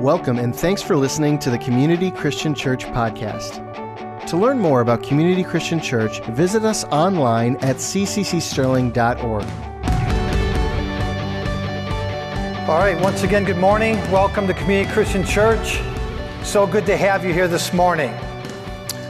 Welcome 0.00 0.38
and 0.38 0.56
thanks 0.56 0.80
for 0.80 0.96
listening 0.96 1.38
to 1.40 1.50
the 1.50 1.58
Community 1.58 2.10
Christian 2.10 2.54
Church 2.54 2.86
podcast. 2.86 3.60
To 4.28 4.38
learn 4.38 4.58
more 4.58 4.80
about 4.80 5.02
Community 5.02 5.44
Christian 5.44 5.78
Church, 5.78 6.24
visit 6.28 6.64
us 6.64 6.84
online 6.84 7.56
at 7.56 7.76
cccsterling.org. 7.76 9.44
All 12.66 12.78
right, 12.78 12.98
once 12.98 13.24
again, 13.24 13.44
good 13.44 13.58
morning. 13.58 13.96
Welcome 14.10 14.46
to 14.46 14.54
Community 14.54 14.90
Christian 14.90 15.22
Church. 15.22 15.82
So 16.44 16.66
good 16.66 16.86
to 16.86 16.96
have 16.96 17.22
you 17.22 17.34
here 17.34 17.46
this 17.46 17.74
morning. 17.74 18.10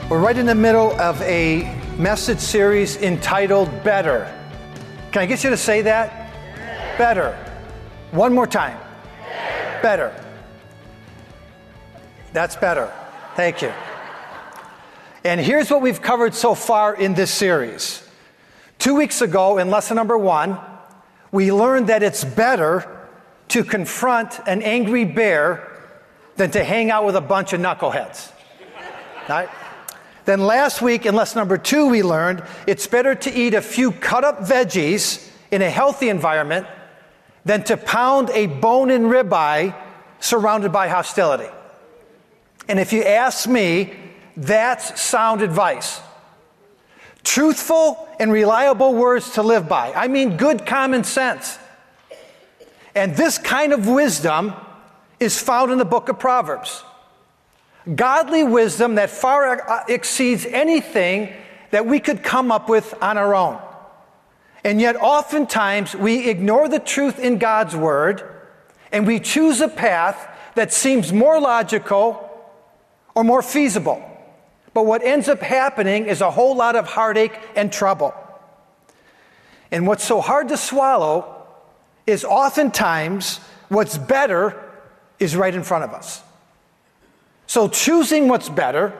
We're 0.09 0.19
right 0.19 0.37
in 0.37 0.47
the 0.47 0.57
middle 0.57 1.01
of 1.01 1.23
a 1.23 1.73
message 1.99 2.41
series 2.41 2.97
entitled 2.97 3.85
Better. 3.85 4.25
Can 5.13 5.23
I 5.23 5.27
get 5.27 5.45
you 5.45 5.51
to 5.51 5.57
say 5.57 5.83
that? 5.83 6.33
Better. 6.99 7.39
One 8.11 8.35
more 8.35 8.49
time. 8.49 8.77
Better. 9.83 10.13
That's 12.33 12.57
better. 12.57 12.93
Thank 13.35 13.63
you. 13.63 13.73
And 15.25 15.41
here's 15.41 15.71
what 15.71 15.83
we've 15.83 16.01
covered 16.01 16.35
so 16.35 16.55
far 16.55 16.95
in 16.95 17.15
this 17.15 17.31
series. 17.31 18.07
Two 18.79 18.95
weeks 18.95 19.21
ago, 19.21 19.59
in 19.59 19.71
lesson 19.71 19.97
number 19.97 20.17
one, 20.17 20.59
we 21.33 21.53
learned 21.53 21.89
that 21.89 22.03
it's 22.03 22.25
better 22.25 23.09
to 23.49 23.65
confront 23.65 24.41
an 24.47 24.63
angry 24.63 25.05
bear 25.05 25.67
than 26.37 26.51
to 26.53 26.65
hang 26.65 26.91
out 26.91 27.05
with 27.05 27.17
a 27.17 27.21
bunch 27.21 27.53
of 27.53 27.61
knuckleheads. 27.61 28.33
Right? 29.29 29.49
Then 30.25 30.41
last 30.41 30.81
week, 30.81 31.05
in 31.07 31.15
lesson 31.15 31.39
number 31.41 31.59
two, 31.59 31.89
we 31.89 32.03
learned 32.03 32.43
it's 32.67 32.87
better 32.87 33.15
to 33.15 33.33
eat 33.33 33.55
a 33.55 33.61
few 33.61 33.93
cut 33.93 34.25
up 34.25 34.41
veggies 34.41 35.29
in 35.51 35.63
a 35.63 35.71
healthy 35.71 36.09
environment 36.09 36.67
than 37.45 37.65
to 37.65 37.77
pound 37.77 38.31
a 38.31 38.47
bone 38.47 38.91
in 38.91 39.03
ribeye 39.03 39.75
surrounded 40.21 40.73
by 40.73 40.89
hostility. 40.89 41.49
And 42.71 42.79
if 42.79 42.93
you 42.93 43.03
ask 43.03 43.49
me, 43.49 43.93
that's 44.37 45.03
sound 45.03 45.43
advice. 45.43 46.01
Truthful 47.25 48.09
and 48.21 48.31
reliable 48.31 48.95
words 48.95 49.33
to 49.33 49.43
live 49.43 49.69
by. 49.69 49.93
I 49.93 50.07
mean, 50.07 50.37
good 50.37 50.65
common 50.65 51.03
sense. 51.03 51.59
And 52.95 53.17
this 53.17 53.39
kind 53.39 53.73
of 53.73 53.89
wisdom 53.89 54.55
is 55.19 55.37
found 55.37 55.73
in 55.73 55.79
the 55.79 55.85
book 55.85 56.09
of 56.09 56.21
Proverbs. 56.21 56.85
Godly 57.93 58.45
wisdom 58.45 58.95
that 58.95 59.11
far 59.11 59.69
uh, 59.69 59.85
exceeds 59.89 60.47
anything 60.47 61.35
that 61.73 61.87
we 61.87 61.99
could 61.99 62.23
come 62.23 62.53
up 62.53 62.69
with 62.69 62.95
on 63.03 63.19
our 63.19 63.35
own. 63.35 63.61
And 64.63 64.81
yet, 64.81 64.95
oftentimes, 64.95 65.97
we 65.97 66.29
ignore 66.29 66.69
the 66.69 66.79
truth 66.79 67.19
in 67.19 67.39
God's 67.39 67.75
word 67.75 68.23
and 68.93 69.09
we 69.09 69.19
choose 69.19 69.61
a 69.61 69.67
path 69.67 70.29
that 70.55 70.73
seems 70.73 71.13
more 71.13 71.41
logical 71.41 72.30
or 73.21 73.25
more 73.25 73.43
feasible. 73.43 74.03
But 74.73 74.87
what 74.87 75.05
ends 75.05 75.29
up 75.29 75.41
happening 75.41 76.07
is 76.07 76.23
a 76.23 76.31
whole 76.31 76.57
lot 76.57 76.75
of 76.75 76.87
heartache 76.87 77.39
and 77.55 77.71
trouble. 77.71 78.15
And 79.71 79.87
what's 79.87 80.05
so 80.05 80.23
hard 80.23 80.49
to 80.49 80.57
swallow 80.57 81.47
is 82.07 82.25
oftentimes 82.25 83.41
what's 83.69 83.99
better 83.99 84.59
is 85.19 85.37
right 85.37 85.55
in 85.55 85.63
front 85.63 85.85
of 85.85 85.93
us. 85.93 86.23
So 87.47 87.69
choosing 87.69 88.27
what's 88.27 88.49
better 88.49 88.99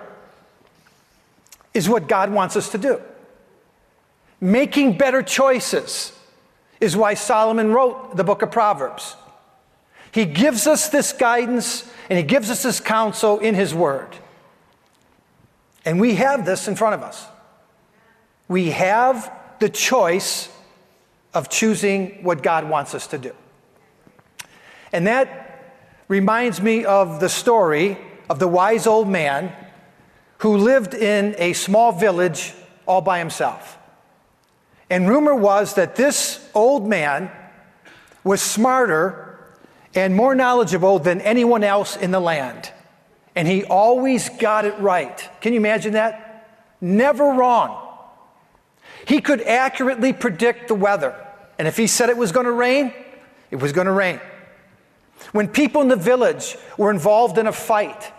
is 1.73 1.89
what 1.89 2.07
God 2.07 2.31
wants 2.31 2.57
us 2.57 2.73
to 2.73 2.79
do. 2.79 3.01
Making 4.39 4.99
better 4.99 5.23
choices 5.23 6.13
is 6.79 6.95
why 6.95 7.15
Solomon 7.15 7.73
wrote 7.73 8.19
the 8.19 8.25
book 8.25 8.43
of 8.43 8.51
Proverbs. 8.51 9.17
He 10.13 10.25
gives 10.25 10.67
us 10.67 10.89
this 10.89 11.13
guidance 11.13 11.89
and 12.09 12.19
he 12.19 12.25
gives 12.25 12.51
us 12.51 12.63
this 12.63 12.81
counsel 12.81 13.39
in 13.39 13.55
his 13.55 13.75
word. 13.75 14.17
And 15.85 16.01
we 16.01 16.17
have 16.17 16.45
this 16.45 16.69
in 16.69 16.77
front 16.77 16.95
of 16.95 17.03
us. 17.03 17.27
We 18.49 18.71
have 18.71 19.33
the 19.61 19.69
choice 19.69 20.49
of 21.33 21.49
choosing 21.49 22.23
what 22.25 22.43
God 22.43 22.69
wants 22.69 22.95
us 22.95 23.07
to 23.09 23.19
do. 23.19 23.35
And 24.93 25.07
that 25.07 25.87
reminds 26.09 26.61
me 26.61 26.85
of 26.85 27.21
the 27.21 27.29
story 27.29 27.97
of 28.29 28.41
the 28.41 28.49
wise 28.49 28.87
old 28.87 29.09
man 29.09 29.53
who 30.39 30.57
lived 30.57 30.95
in 30.95 31.37
a 31.39 31.53
small 31.53 31.93
village 31.93 32.53
all 32.87 33.01
by 33.01 33.19
himself. 33.21 33.79
And 34.89 35.09
rumor 35.09 35.35
was 35.35 35.75
that 35.75 35.95
this 35.95 36.49
old 36.53 36.89
man 36.89 37.31
was 38.25 38.43
smarter 38.43 39.30
and 39.95 40.15
more 40.15 40.35
knowledgeable 40.35 40.99
than 40.99 41.21
anyone 41.21 41.65
else 41.65 41.97
in 41.97 42.11
the 42.11 42.21
land. 42.21 42.71
And 43.35 43.47
he 43.47 43.65
always 43.65 44.29
got 44.29 44.65
it 44.65 44.79
right. 44.79 45.29
Can 45.41 45.53
you 45.53 45.59
imagine 45.59 45.95
that? 45.95 46.49
Never 46.81 47.25
wrong. 47.25 47.89
He 49.07 49.21
could 49.21 49.41
accurately 49.43 50.13
predict 50.13 50.69
the 50.69 50.75
weather. 50.75 51.15
And 51.59 51.67
if 51.67 51.77
he 51.77 51.87
said 51.87 52.09
it 52.11 52.17
was 52.17 52.33
going 52.33 52.47
to 52.47 52.53
rain, 52.53 52.93
it 53.51 53.57
was 53.57 53.73
going 53.73 53.87
to 53.87 53.93
rain. 53.93 54.21
When 55.33 55.49
people 55.49 55.83
in 55.83 55.89
the 55.89 55.97
village 55.97 56.57
were 56.77 56.91
involved 56.91 57.39
in 57.39 57.47
a 57.47 57.53
fight, 57.53 58.13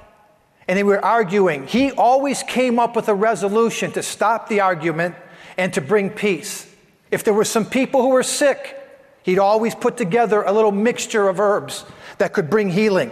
and 0.67 0.77
they 0.77 0.83
were 0.83 1.03
arguing, 1.03 1.67
he 1.67 1.91
always 1.91 2.43
came 2.43 2.79
up 2.79 2.95
with 2.95 3.09
a 3.09 3.15
resolution 3.15 3.91
to 3.93 4.03
stop 4.03 4.47
the 4.47 4.61
argument 4.61 5.15
and 5.57 5.73
to 5.73 5.81
bring 5.81 6.09
peace. 6.09 6.73
If 7.09 7.23
there 7.23 7.33
were 7.33 7.45
some 7.45 7.65
people 7.65 8.01
who 8.01 8.09
were 8.09 8.23
sick, 8.23 8.77
he'd 9.23 9.39
always 9.39 9.75
put 9.75 9.97
together 9.97 10.41
a 10.41 10.51
little 10.51 10.71
mixture 10.71 11.27
of 11.27 11.39
herbs 11.39 11.85
that 12.17 12.33
could 12.33 12.49
bring 12.49 12.69
healing. 12.69 13.11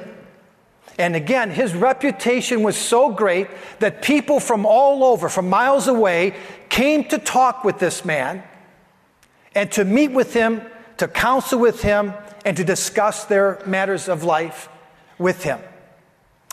And 0.98 1.16
again, 1.16 1.50
his 1.50 1.74
reputation 1.74 2.62
was 2.62 2.76
so 2.76 3.12
great 3.12 3.48
that 3.80 4.02
people 4.02 4.40
from 4.42 4.66
all 4.66 5.04
over, 5.04 5.30
from 5.30 5.50
miles 5.50 5.88
away, 5.88 6.36
came 6.68 7.06
to 7.06 7.18
talk 7.18 7.64
with 7.64 7.80
this 7.80 8.04
man 8.04 8.44
and 9.56 9.72
to 9.72 9.86
meet 9.86 10.12
with 10.12 10.34
him, 10.34 10.62
to 10.98 11.08
counsel 11.08 11.60
with 11.60 11.82
him, 11.82 12.14
and 12.44 12.58
to 12.58 12.66
discuss 12.66 13.26
their 13.26 13.62
matters 13.66 14.10
of 14.10 14.24
life 14.24 14.68
with 15.18 15.44
him. 15.44 15.60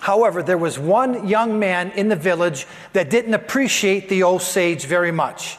However, 0.00 0.42
there 0.42 0.58
was 0.58 0.78
one 0.78 1.26
young 1.26 1.58
man 1.58 1.90
in 1.92 2.08
the 2.08 2.16
village 2.16 2.66
that 2.92 3.10
didn't 3.10 3.34
appreciate 3.34 4.08
the 4.08 4.22
old 4.22 4.42
sage 4.42 4.84
very 4.84 5.10
much. 5.10 5.56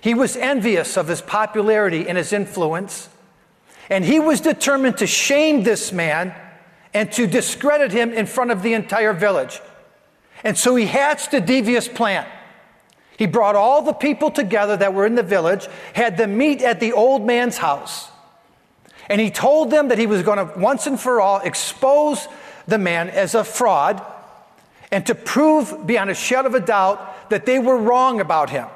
He 0.00 0.14
was 0.14 0.36
envious 0.36 0.96
of 0.96 1.08
his 1.08 1.20
popularity 1.20 2.08
and 2.08 2.18
his 2.18 2.32
influence, 2.32 3.08
and 3.90 4.04
he 4.04 4.20
was 4.20 4.40
determined 4.40 4.98
to 4.98 5.06
shame 5.06 5.62
this 5.62 5.92
man 5.92 6.34
and 6.92 7.10
to 7.12 7.26
discredit 7.26 7.92
him 7.92 8.12
in 8.12 8.26
front 8.26 8.50
of 8.50 8.62
the 8.62 8.74
entire 8.74 9.12
village. 9.12 9.60
And 10.42 10.56
so 10.56 10.74
he 10.76 10.86
hatched 10.86 11.34
a 11.34 11.40
devious 11.40 11.88
plan. 11.88 12.26
He 13.18 13.26
brought 13.26 13.56
all 13.56 13.82
the 13.82 13.92
people 13.92 14.30
together 14.30 14.76
that 14.76 14.92
were 14.92 15.06
in 15.06 15.14
the 15.14 15.22
village, 15.22 15.68
had 15.94 16.16
them 16.16 16.36
meet 16.36 16.62
at 16.62 16.80
the 16.80 16.92
old 16.92 17.26
man's 17.26 17.56
house, 17.56 18.10
and 19.08 19.20
he 19.20 19.30
told 19.30 19.70
them 19.70 19.88
that 19.88 19.98
he 19.98 20.06
was 20.06 20.22
going 20.22 20.38
to 20.38 20.58
once 20.58 20.86
and 20.86 20.98
for 20.98 21.20
all 21.20 21.40
expose 21.40 22.28
the 22.66 22.78
man 22.78 23.08
as 23.08 23.34
a 23.34 23.44
fraud 23.44 24.04
and 24.90 25.06
to 25.06 25.14
prove 25.14 25.86
beyond 25.86 26.10
a 26.10 26.14
shadow 26.14 26.48
of 26.48 26.54
a 26.54 26.60
doubt 26.60 27.30
that 27.30 27.46
they 27.46 27.58
were 27.58 27.76
wrong 27.76 28.20
about 28.20 28.50
him. 28.50 28.66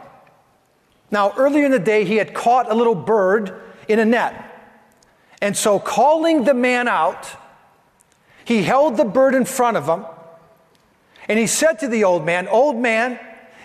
Now, 1.11 1.33
earlier 1.37 1.65
in 1.65 1.73
the 1.73 1.79
day, 1.79 2.05
he 2.05 2.17
had 2.17 2.35
caught 2.35 2.71
a 2.71 2.75
little 2.75 2.95
bird 2.95 3.61
in 3.89 3.99
a 3.99 4.05
net. 4.05 4.50
And 5.41 5.57
so, 5.57 5.79
calling 5.79 6.45
the 6.45 6.55
man 6.55 6.89
out, 6.89 7.31
he 8.45 8.63
held 8.63 8.97
the 8.97 9.05
bird 9.05 9.35
in 9.35 9.45
front 9.45 9.77
of 9.77 9.87
him 9.87 10.05
and 11.31 11.39
he 11.39 11.47
said 11.47 11.79
to 11.79 11.87
the 11.87 12.03
old 12.03 12.27
man, 12.27 12.49
Old 12.49 12.77
man, 12.77 13.17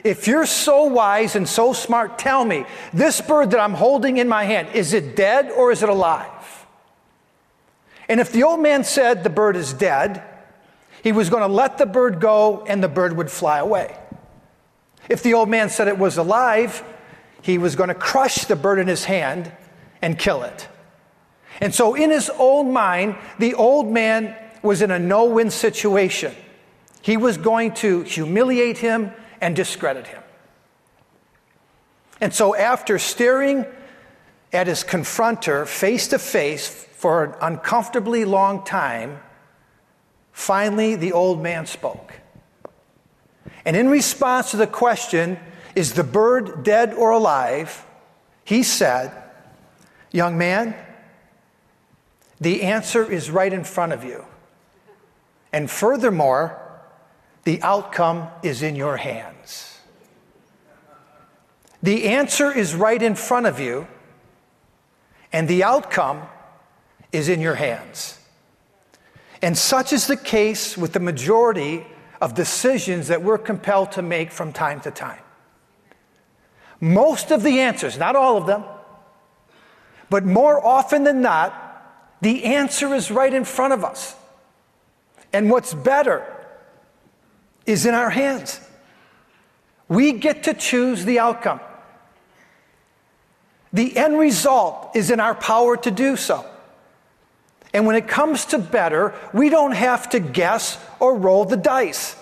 if 0.03 0.27
you're 0.27 0.45
so 0.45 0.83
wise 0.83 1.35
and 1.35 1.49
so 1.49 1.73
smart, 1.73 2.19
tell 2.19 2.45
me, 2.45 2.63
this 2.93 3.21
bird 3.21 3.49
that 3.51 3.59
I'm 3.59 3.73
holding 3.73 4.17
in 4.17 4.29
my 4.29 4.43
hand, 4.43 4.67
is 4.75 4.93
it 4.93 5.15
dead 5.15 5.49
or 5.49 5.71
is 5.71 5.81
it 5.81 5.89
alive? 5.89 6.29
And 8.07 8.19
if 8.19 8.31
the 8.31 8.43
old 8.43 8.59
man 8.59 8.83
said 8.83 9.23
the 9.23 9.31
bird 9.31 9.55
is 9.55 9.73
dead, 9.73 10.23
he 11.01 11.11
was 11.11 11.31
going 11.31 11.41
to 11.41 11.51
let 11.51 11.79
the 11.79 11.87
bird 11.87 12.19
go 12.19 12.63
and 12.67 12.83
the 12.83 12.87
bird 12.87 13.17
would 13.17 13.31
fly 13.31 13.57
away. 13.57 13.97
If 15.09 15.23
the 15.23 15.33
old 15.33 15.49
man 15.49 15.69
said 15.69 15.87
it 15.87 15.97
was 15.97 16.17
alive, 16.19 16.83
he 17.41 17.57
was 17.57 17.75
going 17.75 17.89
to 17.89 17.95
crush 17.95 18.45
the 18.45 18.55
bird 18.55 18.77
in 18.77 18.87
his 18.87 19.05
hand 19.05 19.51
and 20.03 20.19
kill 20.19 20.43
it. 20.43 20.67
And 21.61 21.73
so, 21.73 21.95
in 21.95 22.09
his 22.09 22.29
own 22.37 22.73
mind, 22.73 23.15
the 23.39 23.53
old 23.53 23.91
man 23.91 24.35
was 24.61 24.81
in 24.81 24.91
a 24.91 24.99
no 24.99 25.25
win 25.25 25.49
situation. 25.49 26.33
He 27.01 27.17
was 27.17 27.37
going 27.37 27.73
to 27.75 28.01
humiliate 28.01 28.79
him 28.79 29.11
and 29.39 29.55
discredit 29.55 30.07
him. 30.07 30.23
And 32.19 32.33
so, 32.33 32.55
after 32.55 32.99
staring 32.99 33.65
at 34.51 34.67
his 34.67 34.83
confronter 34.83 35.67
face 35.67 36.07
to 36.09 36.19
face 36.19 36.67
for 36.67 37.23
an 37.23 37.33
uncomfortably 37.41 38.25
long 38.25 38.63
time, 38.63 39.19
finally 40.31 40.95
the 40.95 41.13
old 41.13 41.41
man 41.41 41.65
spoke. 41.65 42.13
And 43.65 43.75
in 43.75 43.89
response 43.89 44.51
to 44.51 44.57
the 44.57 44.67
question, 44.67 45.39
is 45.75 45.93
the 45.93 46.03
bird 46.03 46.63
dead 46.63 46.93
or 46.93 47.11
alive? 47.11 47.85
He 48.43 48.63
said, 48.63 49.11
Young 50.11 50.37
man, 50.37 50.75
the 52.39 52.63
answer 52.63 53.09
is 53.09 53.31
right 53.31 53.51
in 53.51 53.63
front 53.63 53.93
of 53.93 54.03
you. 54.03 54.25
And 55.53 55.71
furthermore, 55.71 56.61
the 57.43 57.61
outcome 57.61 58.27
is 58.43 58.61
in 58.61 58.75
your 58.75 58.97
hands. 58.97 59.79
The 61.81 62.05
answer 62.05 62.51
is 62.51 62.73
right 62.73 63.01
in 63.01 63.15
front 63.15 63.45
of 63.45 63.59
you, 63.59 63.87
and 65.31 65.47
the 65.47 65.63
outcome 65.63 66.23
is 67.11 67.29
in 67.29 67.39
your 67.39 67.55
hands. 67.55 68.19
And 69.41 69.57
such 69.57 69.93
is 69.93 70.07
the 70.07 70.17
case 70.17 70.77
with 70.77 70.93
the 70.93 70.99
majority 70.99 71.85
of 72.19 72.33
decisions 72.33 73.07
that 73.09 73.21
we're 73.21 73.37
compelled 73.37 73.91
to 73.93 74.01
make 74.01 74.31
from 74.31 74.51
time 74.51 74.81
to 74.81 74.91
time. 74.91 75.21
Most 76.81 77.31
of 77.31 77.43
the 77.43 77.59
answers, 77.59 77.97
not 77.97 78.15
all 78.15 78.37
of 78.37 78.47
them, 78.47 78.63
but 80.09 80.25
more 80.25 80.65
often 80.65 81.03
than 81.03 81.21
not, 81.21 81.64
the 82.25 82.43
answer 82.43 82.95
is 82.95 83.11
right 83.11 83.31
in 83.31 83.43
front 83.43 83.71
of 83.71 83.83
us. 83.83 84.15
And 85.31 85.47
what's 85.47 85.75
better 85.75 86.25
is 87.67 87.85
in 87.85 87.93
our 87.93 88.09
hands. 88.09 88.59
We 89.87 90.13
get 90.13 90.45
to 90.45 90.55
choose 90.55 91.05
the 91.05 91.19
outcome. 91.19 91.59
The 93.71 93.95
end 93.95 94.17
result 94.17 94.95
is 94.95 95.11
in 95.11 95.19
our 95.19 95.35
power 95.35 95.77
to 95.77 95.91
do 95.91 96.15
so. 96.15 96.43
And 97.75 97.85
when 97.85 97.95
it 97.95 98.07
comes 98.07 98.45
to 98.45 98.57
better, 98.57 99.13
we 99.31 99.49
don't 99.49 99.73
have 99.73 100.09
to 100.09 100.19
guess 100.19 100.79
or 100.99 101.15
roll 101.15 101.45
the 101.45 101.57
dice. 101.57 102.15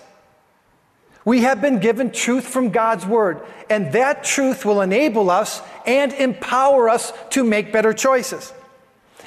We 1.23 1.43
have 1.43 1.61
been 1.61 1.79
given 1.79 2.11
truth 2.11 2.45
from 2.45 2.71
God's 2.71 3.05
Word, 3.05 3.39
and 3.69 3.93
that 3.93 4.25
truth 4.25 4.65
will 4.65 4.81
enable 4.81 5.29
us 5.29 5.61
and 5.85 6.11
empower 6.11 6.89
us 6.89 7.13
to 7.29 7.45
make 7.45 7.71
better 7.71 7.93
choices. 7.93 8.51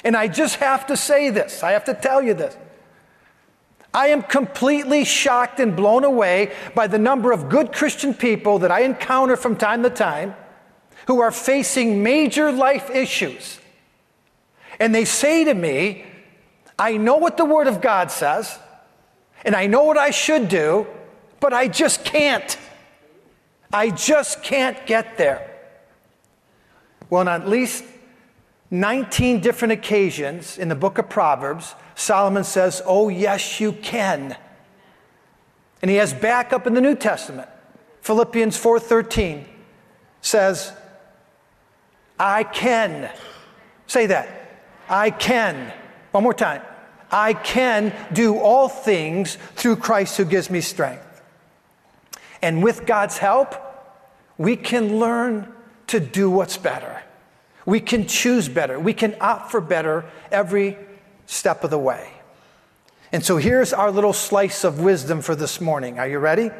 And 0.07 0.15
I 0.15 0.29
just 0.29 0.55
have 0.55 0.87
to 0.87 0.95
say 0.95 1.31
this, 1.31 1.63
I 1.63 1.73
have 1.73 1.83
to 1.83 1.93
tell 1.93 2.21
you 2.21 2.33
this. 2.33 2.55
I 3.93 4.07
am 4.07 4.23
completely 4.23 5.03
shocked 5.03 5.59
and 5.59 5.75
blown 5.75 6.05
away 6.05 6.53
by 6.73 6.87
the 6.87 6.97
number 6.97 7.33
of 7.33 7.49
good 7.49 7.73
Christian 7.73 8.13
people 8.13 8.59
that 8.59 8.71
I 8.71 8.83
encounter 8.83 9.35
from 9.35 9.57
time 9.57 9.83
to 9.83 9.89
time 9.89 10.33
who 11.07 11.19
are 11.19 11.29
facing 11.29 12.03
major 12.03 12.53
life 12.53 12.89
issues. 12.89 13.59
And 14.79 14.95
they 14.95 15.03
say 15.03 15.43
to 15.43 15.53
me, 15.53 16.05
I 16.79 16.95
know 16.95 17.17
what 17.17 17.35
the 17.35 17.43
Word 17.43 17.67
of 17.67 17.81
God 17.81 18.09
says, 18.09 18.57
and 19.43 19.57
I 19.57 19.67
know 19.67 19.83
what 19.83 19.97
I 19.97 20.11
should 20.11 20.47
do, 20.47 20.87
but 21.41 21.51
I 21.51 21.67
just 21.67 22.05
can't. 22.05 22.57
I 23.73 23.89
just 23.89 24.41
can't 24.41 24.85
get 24.85 25.17
there. 25.17 25.53
Well, 27.09 27.27
at 27.27 27.49
least 27.49 27.83
19 28.69 29.39
different 29.39 29.71
occasions 29.71 30.57
in 30.57 30.67
the 30.67 30.75
book 30.75 30.97
of 30.97 31.09
Proverbs, 31.09 31.73
Solomon 31.95 32.43
says, 32.43 32.81
Oh, 32.85 33.09
yes, 33.09 33.59
you 33.59 33.71
can. 33.71 34.35
And 35.81 35.91
he 35.91 35.97
has 35.97 36.13
backup 36.13 36.67
in 36.67 36.73
the 36.73 36.81
New 36.81 36.95
Testament. 36.95 37.49
Philippians 38.01 38.57
4:13 38.57 39.45
says, 40.21 40.71
I 42.19 42.43
can. 42.43 43.11
Say 43.85 44.07
that. 44.07 44.29
I 44.89 45.11
can. 45.11 45.71
One 46.11 46.23
more 46.23 46.33
time. 46.33 46.61
I 47.11 47.33
can 47.33 47.93
do 48.11 48.37
all 48.37 48.67
things 48.67 49.37
through 49.55 49.77
Christ 49.77 50.17
who 50.17 50.25
gives 50.25 50.49
me 50.49 50.61
strength. 50.61 51.21
And 52.41 52.63
with 52.63 52.85
God's 52.85 53.17
help, 53.17 53.55
we 54.37 54.55
can 54.55 54.99
learn 54.99 55.53
to 55.87 55.99
do 55.99 56.29
what's 56.29 56.57
better. 56.57 57.01
We 57.67 57.81
can 57.81 58.07
choose 58.07 58.47
better. 58.47 58.79
We 58.79 58.93
can 58.93 59.17
opt 59.19 59.51
for 59.51 59.59
better 59.59 60.05
every 60.31 60.77
step 61.25 61.65
of 61.65 61.69
the 61.69 61.77
way. 61.77 62.09
And 63.11 63.25
so 63.25 63.35
here's 63.35 63.73
our 63.73 63.91
little 63.91 64.13
slice 64.13 64.63
of 64.63 64.79
wisdom 64.79 65.21
for 65.21 65.35
this 65.35 65.59
morning. 65.59 65.99
Are 65.99 66.07
you 66.07 66.19
ready? 66.19 66.43
Yes. 66.43 66.53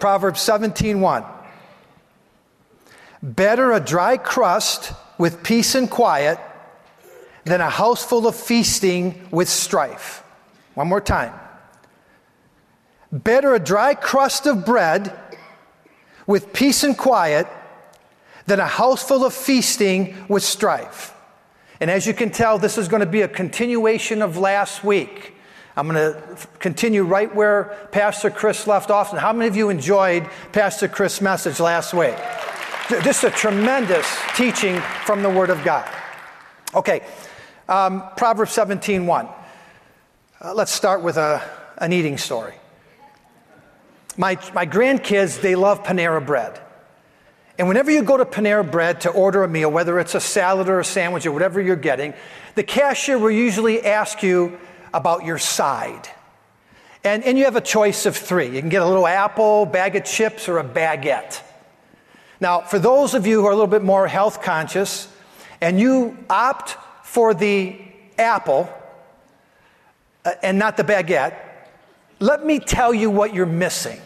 Proverbs 0.00 0.40
17:1. 0.40 1.26
Better 3.22 3.72
a 3.72 3.80
dry 3.80 4.16
crust 4.16 4.94
with 5.18 5.42
peace 5.42 5.74
and 5.74 5.90
quiet 5.90 6.38
than 7.44 7.60
a 7.60 7.68
house 7.68 8.02
full 8.02 8.26
of 8.26 8.34
feasting 8.34 9.28
with 9.30 9.50
strife. 9.50 10.24
One 10.72 10.88
more 10.88 11.02
time. 11.02 11.34
Better 13.12 13.54
a 13.54 13.60
dry 13.60 13.94
crust 13.94 14.46
of 14.46 14.64
bread 14.64 15.12
with 16.26 16.52
peace 16.52 16.84
and 16.84 16.96
quiet 16.96 17.46
than 18.46 18.60
a 18.60 18.66
house 18.66 19.02
full 19.02 19.24
of 19.24 19.32
feasting 19.32 20.16
with 20.28 20.42
strife. 20.42 21.14
And 21.80 21.90
as 21.90 22.06
you 22.06 22.14
can 22.14 22.30
tell, 22.30 22.58
this 22.58 22.78
is 22.78 22.88
going 22.88 23.00
to 23.00 23.06
be 23.06 23.22
a 23.22 23.28
continuation 23.28 24.22
of 24.22 24.36
last 24.36 24.84
week. 24.84 25.34
I'm 25.76 25.88
going 25.88 25.96
to 25.96 26.36
continue 26.58 27.02
right 27.02 27.34
where 27.34 27.88
Pastor 27.92 28.30
Chris 28.30 28.66
left 28.66 28.90
off. 28.90 29.10
And 29.10 29.20
how 29.20 29.32
many 29.32 29.48
of 29.48 29.56
you 29.56 29.70
enjoyed 29.70 30.28
Pastor 30.52 30.86
Chris' 30.86 31.20
message 31.20 31.60
last 31.60 31.94
week? 31.94 32.16
Just 33.02 33.24
a 33.24 33.30
tremendous 33.30 34.06
teaching 34.36 34.80
from 35.04 35.22
the 35.22 35.30
Word 35.30 35.50
of 35.50 35.64
God. 35.64 35.90
Okay, 36.74 37.00
um, 37.68 38.04
Proverbs 38.16 38.52
17 38.52 39.06
1. 39.06 39.28
Uh, 40.40 40.54
let's 40.54 40.72
start 40.72 41.02
with 41.02 41.16
a, 41.16 41.42
an 41.78 41.92
eating 41.92 42.18
story. 42.18 42.54
My, 44.16 44.38
my 44.54 44.66
grandkids, 44.66 45.40
they 45.40 45.54
love 45.54 45.82
Panera 45.84 46.24
bread. 46.24 46.60
And 47.58 47.68
whenever 47.68 47.90
you 47.90 48.02
go 48.02 48.16
to 48.16 48.24
Panera 48.24 48.68
Bread 48.68 49.02
to 49.02 49.10
order 49.10 49.44
a 49.44 49.48
meal, 49.48 49.70
whether 49.70 49.98
it's 49.98 50.14
a 50.14 50.20
salad 50.20 50.68
or 50.68 50.80
a 50.80 50.84
sandwich 50.84 51.26
or 51.26 51.32
whatever 51.32 51.60
you're 51.60 51.76
getting, 51.76 52.14
the 52.54 52.62
cashier 52.62 53.18
will 53.18 53.30
usually 53.30 53.84
ask 53.84 54.22
you 54.22 54.58
about 54.92 55.24
your 55.24 55.38
side. 55.38 56.08
And, 57.04 57.22
and 57.24 57.36
you 57.36 57.44
have 57.44 57.56
a 57.56 57.60
choice 57.60 58.06
of 58.06 58.16
three. 58.16 58.46
You 58.46 58.60
can 58.60 58.68
get 58.68 58.82
a 58.82 58.86
little 58.86 59.06
apple, 59.06 59.66
bag 59.66 59.96
of 59.96 60.04
chips, 60.04 60.48
or 60.48 60.58
a 60.58 60.64
baguette. 60.64 61.40
Now, 62.40 62.60
for 62.62 62.78
those 62.78 63.14
of 63.14 63.26
you 63.26 63.40
who 63.40 63.46
are 63.46 63.52
a 63.52 63.54
little 63.54 63.66
bit 63.66 63.82
more 63.82 64.08
health 64.08 64.42
conscious 64.42 65.08
and 65.60 65.78
you 65.78 66.16
opt 66.28 66.76
for 67.04 67.34
the 67.34 67.80
apple 68.18 68.68
uh, 70.24 70.32
and 70.42 70.58
not 70.58 70.76
the 70.76 70.84
baguette, 70.84 71.34
let 72.22 72.46
me 72.46 72.60
tell 72.60 72.94
you 72.94 73.10
what 73.10 73.34
you're 73.34 73.46
missing. 73.46 74.00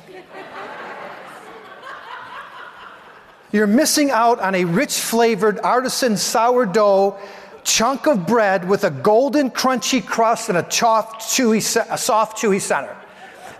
You're 3.53 3.67
missing 3.67 4.11
out 4.11 4.41
on 4.41 4.55
a 4.55 4.65
rich 4.65 4.95
flavored 4.99 5.61
artisan 5.61 6.17
sourdough 6.17 7.19
chunk 7.63 8.07
of 8.07 8.27
bread 8.27 8.67
with 8.67 8.85
a 8.85 8.91
golden 8.91 9.50
crunchy 9.50 10.05
crust 10.05 10.49
and 10.49 10.57
a, 10.57 10.67
soft, 10.71 11.21
chewy, 11.21 11.59
a 11.90 11.99
soft 11.99 12.38
chewy 12.38 12.61
center. 12.61 12.97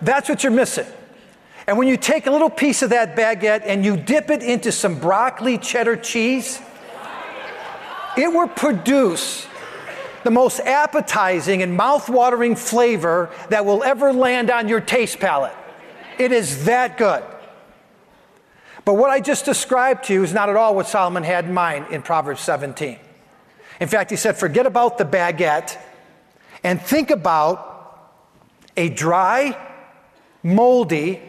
That's 0.01 0.29
what 0.29 0.43
you're 0.43 0.53
missing. 0.53 0.87
And 1.67 1.77
when 1.77 1.87
you 1.87 1.99
take 1.99 2.27
a 2.27 2.31
little 2.31 2.51
piece 2.51 2.81
of 2.81 2.91
that 2.91 3.15
baguette 3.15 3.63
and 3.67 3.85
you 3.85 3.97
dip 3.97 4.31
it 4.31 4.43
into 4.43 4.73
some 4.73 4.99
broccoli 4.99 5.59
cheddar 5.59 5.97
cheese, 5.97 6.63
it 8.17 8.33
will 8.33 8.49
produce 8.49 9.47
the 10.27 10.31
most 10.33 10.59
appetizing 10.59 11.63
and 11.63 11.77
mouth-watering 11.77 12.57
flavor 12.57 13.31
that 13.49 13.65
will 13.65 13.85
ever 13.85 14.13
land 14.13 14.51
on 14.51 14.67
your 14.67 14.81
taste 14.81 15.21
palate. 15.21 15.55
It 16.19 16.33
is 16.33 16.65
that 16.65 16.99
good. 16.99 17.23
But 18.85 18.95
what 18.95 19.09
I 19.11 19.21
just 19.21 19.45
described 19.45 20.07
to 20.07 20.13
you 20.13 20.25
is 20.25 20.33
not 20.33 20.49
at 20.49 20.57
all 20.57 20.75
what 20.75 20.89
Solomon 20.89 21.23
had 21.23 21.45
in 21.45 21.55
mind 21.55 21.93
in 21.93 22.03
Proverbs 22.03 22.41
17. 22.41 22.99
In 23.81 23.87
fact, 23.87 24.11
he 24.11 24.17
said, 24.17 24.37
forget 24.37 24.67
about 24.67 24.99
the 24.99 25.05
baguette 25.05 25.79
and 26.65 26.83
think 26.83 27.13
about 27.13 28.19
a 28.77 28.89
dry, 28.89 29.57
moldy, 30.43 31.23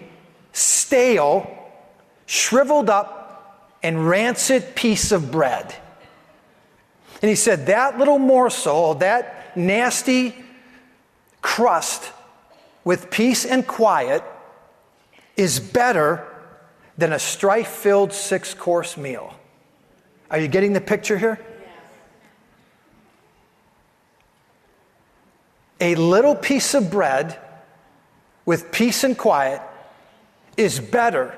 stale, 0.53 1.47
shriveled 2.25 2.89
up, 2.89 3.69
and 3.83 4.09
rancid 4.09 4.75
piece 4.75 5.11
of 5.11 5.31
bread. 5.31 5.75
And 7.21 7.29
he 7.29 7.35
said, 7.35 7.65
that 7.67 7.97
little 7.97 8.19
morsel, 8.19 8.95
that 8.95 9.57
nasty 9.57 10.35
crust 11.41 12.11
with 12.83 13.09
peace 13.09 13.45
and 13.45 13.65
quiet 13.65 14.23
is 15.35 15.59
better 15.59 16.25
than 16.97 17.13
a 17.13 17.19
strife 17.19 17.67
filled 17.67 18.13
six 18.13 18.53
course 18.53 18.97
meal. 18.97 19.33
Are 20.29 20.39
you 20.39 20.47
getting 20.47 20.73
the 20.73 20.81
picture 20.81 21.17
here? 21.17 21.39
A 25.79 25.95
little 25.95 26.35
piece 26.35 26.73
of 26.73 26.89
bread 26.89 27.39
with 28.45 28.71
peace 28.71 29.03
and 29.03 29.17
quiet 29.17 29.61
is 30.55 30.79
better 30.79 31.37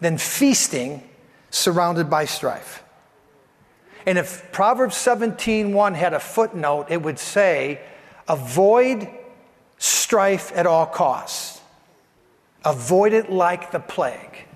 than 0.00 0.16
feasting 0.16 1.02
surrounded 1.50 2.08
by 2.08 2.24
strife. 2.24 2.81
And 4.06 4.18
if 4.18 4.50
Proverbs 4.52 4.96
17:1 4.96 5.94
had 5.94 6.12
a 6.14 6.20
footnote, 6.20 6.86
it 6.88 7.02
would 7.02 7.18
say, 7.18 7.80
avoid 8.28 9.08
strife 9.78 10.52
at 10.54 10.66
all 10.66 10.86
costs. 10.86 11.60
Avoid 12.64 13.12
it 13.12 13.30
like 13.30 13.70
the 13.70 13.80
plague. 13.80 14.46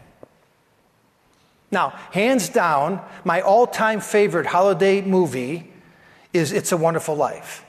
Now, 1.71 1.91
hands 2.13 2.49
down, 2.49 3.01
my 3.25 3.41
all 3.41 3.67
time 3.67 4.01
favorite 4.01 4.47
holiday 4.47 5.01
movie 5.03 5.73
is 6.33 6.53
It's 6.53 6.73
a 6.73 6.77
Wonderful 6.77 7.17
Life. 7.17 7.65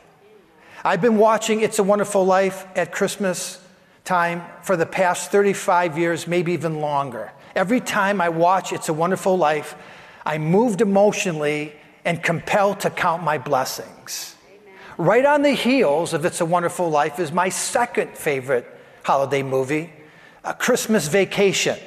I've 0.84 1.02
been 1.02 1.18
watching 1.18 1.62
It's 1.62 1.80
a 1.80 1.84
Wonderful 1.84 2.26
Life 2.26 2.66
at 2.76 2.92
Christmas 2.92 3.60
time 4.06 4.44
for 4.62 4.78
the 4.78 4.86
past 4.86 5.32
35 5.32 5.98
years, 5.98 6.28
maybe 6.28 6.54
even 6.54 6.80
longer. 6.80 7.32
Every 7.56 7.82
time 7.82 8.22
I 8.22 8.30
watch 8.30 8.72
It's 8.72 8.88
a 8.88 8.94
Wonderful 8.94 9.38
Life, 9.38 9.76
I'm 10.28 10.44
moved 10.44 10.82
emotionally 10.82 11.72
and 12.04 12.22
compelled 12.22 12.82
to 12.82 12.90
count 12.90 13.24
my 13.24 13.38
blessings. 13.38 14.36
Right 14.98 15.26
on 15.26 15.42
the 15.42 15.52
heels 15.52 16.14
of 16.14 16.26
It's 16.26 16.42
a 16.42 16.46
Wonderful 16.46 16.90
Life 16.90 17.18
is 17.18 17.32
my 17.32 17.48
second 17.48 18.10
favorite 18.10 18.66
holiday 19.04 19.42
movie, 19.42 19.90
A 20.44 20.54
Christmas 20.54 21.08
Vacation. 21.08 21.80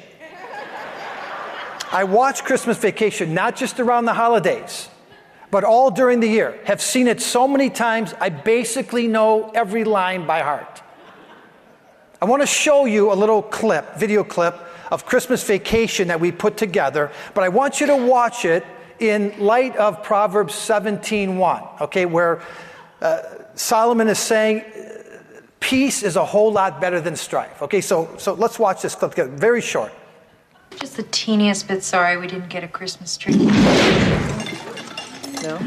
I 1.91 2.03
watch 2.03 2.43
Christmas 2.43 2.79
Vacation 2.79 3.35
not 3.35 3.55
just 3.55 3.79
around 3.79 4.05
the 4.05 4.15
holidays, 4.15 4.89
but 5.51 5.63
all 5.63 5.91
during 5.91 6.19
the 6.19 6.27
year. 6.27 6.59
Have 6.63 6.81
seen 6.81 7.07
it 7.07 7.21
so 7.21 7.47
many 7.47 7.69
times, 7.69 8.15
I 8.19 8.29
basically 8.29 9.05
know 9.07 9.51
every 9.53 9.83
line 9.83 10.25
by 10.25 10.39
heart. 10.39 10.81
I 12.19 12.25
want 12.25 12.41
to 12.41 12.47
show 12.47 12.85
you 12.85 13.11
a 13.11 13.13
little 13.13 13.43
clip, 13.43 13.97
video 13.97 14.23
clip 14.23 14.59
of 14.91 15.05
Christmas 15.05 15.43
Vacation 15.43 16.09
that 16.09 16.19
we 16.19 16.31
put 16.31 16.57
together, 16.57 17.11
but 17.33 17.43
I 17.43 17.49
want 17.49 17.79
you 17.81 17.87
to 17.87 17.95
watch 17.95 18.45
it 18.45 18.65
in 18.99 19.33
light 19.39 19.75
of 19.77 20.03
Proverbs 20.03 20.53
17:1, 20.53 21.81
okay, 21.81 22.05
where 22.05 22.41
uh, 23.01 23.21
Solomon 23.55 24.07
is 24.07 24.19
saying 24.19 24.63
peace 25.59 26.03
is 26.03 26.17
a 26.17 26.25
whole 26.25 26.51
lot 26.51 26.79
better 26.79 27.01
than 27.01 27.15
strife. 27.15 27.61
Okay, 27.61 27.81
so 27.81 28.09
so 28.17 28.33
let's 28.33 28.59
watch 28.59 28.81
this 28.81 28.93
clip 28.93 29.11
together. 29.11 29.31
Very 29.31 29.61
short. 29.61 29.91
Just 30.79 30.97
the 30.97 31.03
teeniest 31.03 31.67
bit 31.67 31.83
sorry 31.83 32.17
we 32.17 32.27
didn't 32.27 32.49
get 32.49 32.63
a 32.63 32.67
Christmas 32.67 33.17
tree. 33.17 33.35
No? 35.43 35.59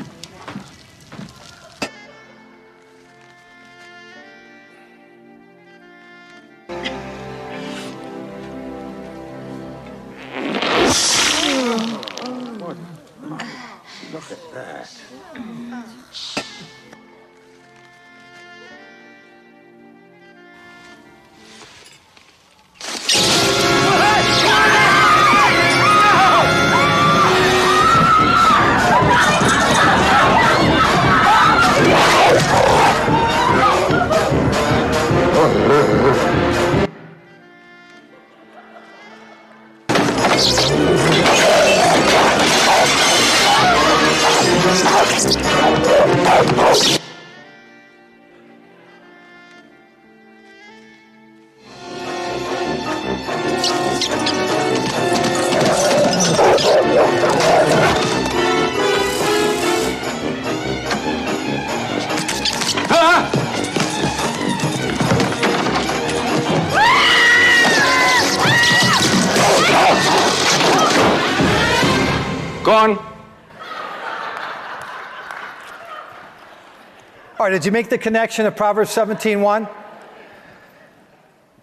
All 77.44 77.50
right, 77.50 77.56
did 77.56 77.66
you 77.66 77.72
make 77.72 77.90
the 77.90 77.98
connection 77.98 78.46
of 78.46 78.56
Proverbs 78.56 78.88
17:1? 78.88 79.68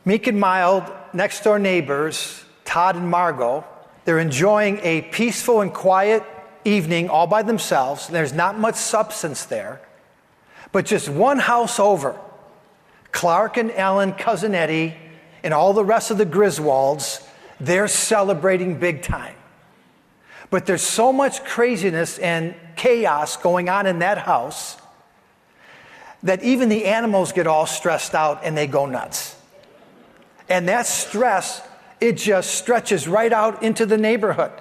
Meek 0.05 0.27
and 0.27 0.39
mild, 0.39 0.83
next 1.11 1.43
door 1.43 1.57
neighbors, 1.57 2.43
Todd 2.65 2.97
and 2.97 3.09
Margo, 3.09 3.65
they're 4.05 4.19
enjoying 4.19 4.79
a 4.83 5.01
peaceful 5.01 5.59
and 5.59 5.73
quiet 5.73 6.21
evening 6.63 7.09
all 7.09 7.25
by 7.25 7.41
themselves. 7.41 8.07
There's 8.07 8.31
not 8.31 8.59
much 8.59 8.75
substance 8.75 9.45
there, 9.45 9.81
but 10.71 10.85
just 10.85 11.09
one 11.09 11.39
house 11.39 11.79
over, 11.79 12.15
Clark 13.11 13.57
and 13.57 13.71
Ellen, 13.71 14.13
cousin 14.13 14.53
Eddie, 14.53 14.95
and 15.43 15.51
all 15.51 15.73
the 15.73 15.83
rest 15.83 16.11
of 16.11 16.19
the 16.19 16.27
Griswolds, 16.27 17.27
they're 17.59 17.87
celebrating 17.87 18.77
big 18.77 19.01
time. 19.01 19.33
But 20.51 20.67
there's 20.67 20.83
so 20.83 21.11
much 21.11 21.43
craziness 21.43 22.19
and 22.19 22.53
chaos 22.75 23.35
going 23.35 23.67
on 23.67 23.87
in 23.87 23.97
that 23.97 24.19
house 24.19 24.77
that 26.23 26.43
even 26.43 26.69
the 26.69 26.85
animals 26.85 27.31
get 27.31 27.47
all 27.47 27.65
stressed 27.65 28.13
out 28.13 28.41
and 28.43 28.57
they 28.57 28.67
go 28.67 28.85
nuts. 28.85 29.35
And 30.49 30.67
that 30.67 30.85
stress, 30.85 31.61
it 31.99 32.13
just 32.13 32.55
stretches 32.55 33.07
right 33.07 33.31
out 33.31 33.63
into 33.63 33.85
the 33.85 33.97
neighborhood. 33.97 34.51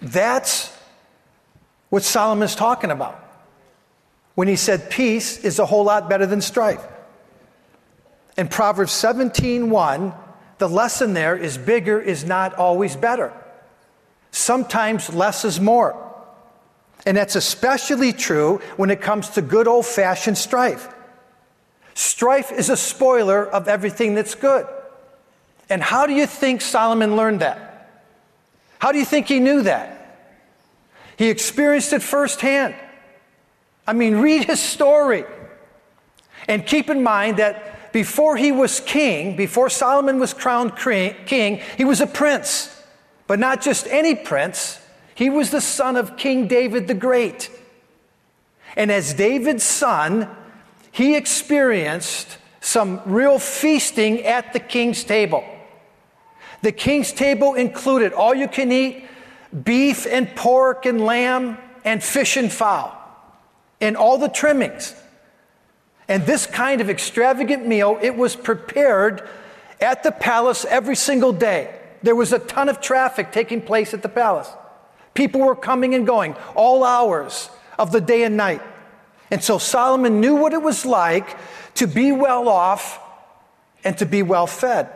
That's 0.00 0.76
what 1.90 2.02
Solomon's 2.02 2.56
talking 2.56 2.90
about 2.90 3.18
when 4.34 4.48
he 4.48 4.56
said 4.56 4.90
peace 4.90 5.44
is 5.44 5.58
a 5.58 5.66
whole 5.66 5.84
lot 5.84 6.08
better 6.08 6.26
than 6.26 6.40
strife. 6.40 6.84
In 8.36 8.48
Proverbs 8.48 8.92
17:1, 8.92 10.14
the 10.58 10.68
lesson 10.68 11.12
there 11.12 11.36
is 11.36 11.58
bigger 11.58 12.00
is 12.00 12.24
not 12.24 12.54
always 12.54 12.96
better. 12.96 13.32
Sometimes 14.30 15.12
less 15.12 15.44
is 15.44 15.60
more. 15.60 16.11
And 17.04 17.16
that's 17.16 17.34
especially 17.36 18.12
true 18.12 18.60
when 18.76 18.90
it 18.90 19.00
comes 19.00 19.30
to 19.30 19.42
good 19.42 19.66
old 19.66 19.86
fashioned 19.86 20.38
strife. 20.38 20.88
Strife 21.94 22.52
is 22.52 22.70
a 22.70 22.76
spoiler 22.76 23.44
of 23.44 23.68
everything 23.68 24.14
that's 24.14 24.34
good. 24.34 24.66
And 25.68 25.82
how 25.82 26.06
do 26.06 26.12
you 26.12 26.26
think 26.26 26.60
Solomon 26.60 27.16
learned 27.16 27.40
that? 27.40 27.90
How 28.78 28.92
do 28.92 28.98
you 28.98 29.04
think 29.04 29.28
he 29.28 29.40
knew 29.40 29.62
that? 29.62 29.98
He 31.16 31.28
experienced 31.28 31.92
it 31.92 32.02
firsthand. 32.02 32.74
I 33.86 33.92
mean, 33.92 34.16
read 34.16 34.44
his 34.44 34.60
story. 34.60 35.24
And 36.48 36.66
keep 36.66 36.90
in 36.90 37.02
mind 37.02 37.36
that 37.38 37.92
before 37.92 38.36
he 38.36 38.52
was 38.52 38.80
king, 38.80 39.36
before 39.36 39.68
Solomon 39.70 40.18
was 40.18 40.34
crowned 40.34 40.76
king, 40.76 41.60
he 41.76 41.84
was 41.84 42.00
a 42.00 42.06
prince. 42.06 42.68
But 43.26 43.38
not 43.38 43.62
just 43.62 43.86
any 43.88 44.14
prince, 44.14 44.78
he 45.14 45.30
was 45.30 45.50
the 45.50 45.60
son 45.60 45.96
of 45.96 46.16
King 46.16 46.48
David 46.48 46.88
the 46.88 46.94
Great. 46.94 47.50
And 48.76 48.90
as 48.90 49.14
David's 49.14 49.64
son, 49.64 50.28
he 50.90 51.16
experienced 51.16 52.38
some 52.60 53.00
real 53.04 53.38
feasting 53.38 54.22
at 54.22 54.52
the 54.52 54.60
king's 54.60 55.04
table. 55.04 55.44
The 56.62 56.72
king's 56.72 57.12
table 57.12 57.54
included 57.54 58.12
all 58.12 58.34
you 58.34 58.48
can 58.48 58.70
eat 58.70 59.04
beef 59.64 60.06
and 60.06 60.34
pork 60.34 60.86
and 60.86 61.04
lamb 61.04 61.58
and 61.84 62.02
fish 62.02 62.36
and 62.36 62.50
fowl 62.50 62.96
and 63.80 63.96
all 63.96 64.16
the 64.16 64.28
trimmings. 64.28 64.94
And 66.08 66.24
this 66.24 66.46
kind 66.46 66.80
of 66.80 66.88
extravagant 66.88 67.66
meal, 67.66 67.98
it 68.00 68.16
was 68.16 68.36
prepared 68.36 69.28
at 69.80 70.02
the 70.02 70.12
palace 70.12 70.64
every 70.64 70.96
single 70.96 71.32
day. 71.32 71.74
There 72.02 72.14
was 72.14 72.32
a 72.32 72.38
ton 72.38 72.68
of 72.68 72.80
traffic 72.80 73.32
taking 73.32 73.60
place 73.60 73.92
at 73.92 74.02
the 74.02 74.08
palace. 74.08 74.48
People 75.14 75.42
were 75.42 75.56
coming 75.56 75.94
and 75.94 76.06
going 76.06 76.34
all 76.54 76.84
hours 76.84 77.50
of 77.78 77.92
the 77.92 78.00
day 78.00 78.24
and 78.24 78.36
night. 78.36 78.62
And 79.30 79.42
so 79.42 79.58
Solomon 79.58 80.20
knew 80.20 80.34
what 80.34 80.52
it 80.52 80.62
was 80.62 80.84
like 80.84 81.36
to 81.76 81.86
be 81.86 82.12
well 82.12 82.48
off 82.48 83.00
and 83.84 83.96
to 83.98 84.06
be 84.06 84.22
well 84.22 84.46
fed. 84.46 84.88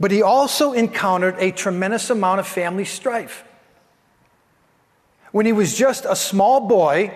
But 0.00 0.10
he 0.10 0.22
also 0.22 0.72
encountered 0.72 1.36
a 1.38 1.50
tremendous 1.50 2.10
amount 2.10 2.40
of 2.40 2.46
family 2.46 2.84
strife. 2.84 3.44
When 5.32 5.46
he 5.46 5.52
was 5.52 5.76
just 5.76 6.04
a 6.04 6.16
small 6.16 6.68
boy, 6.68 7.12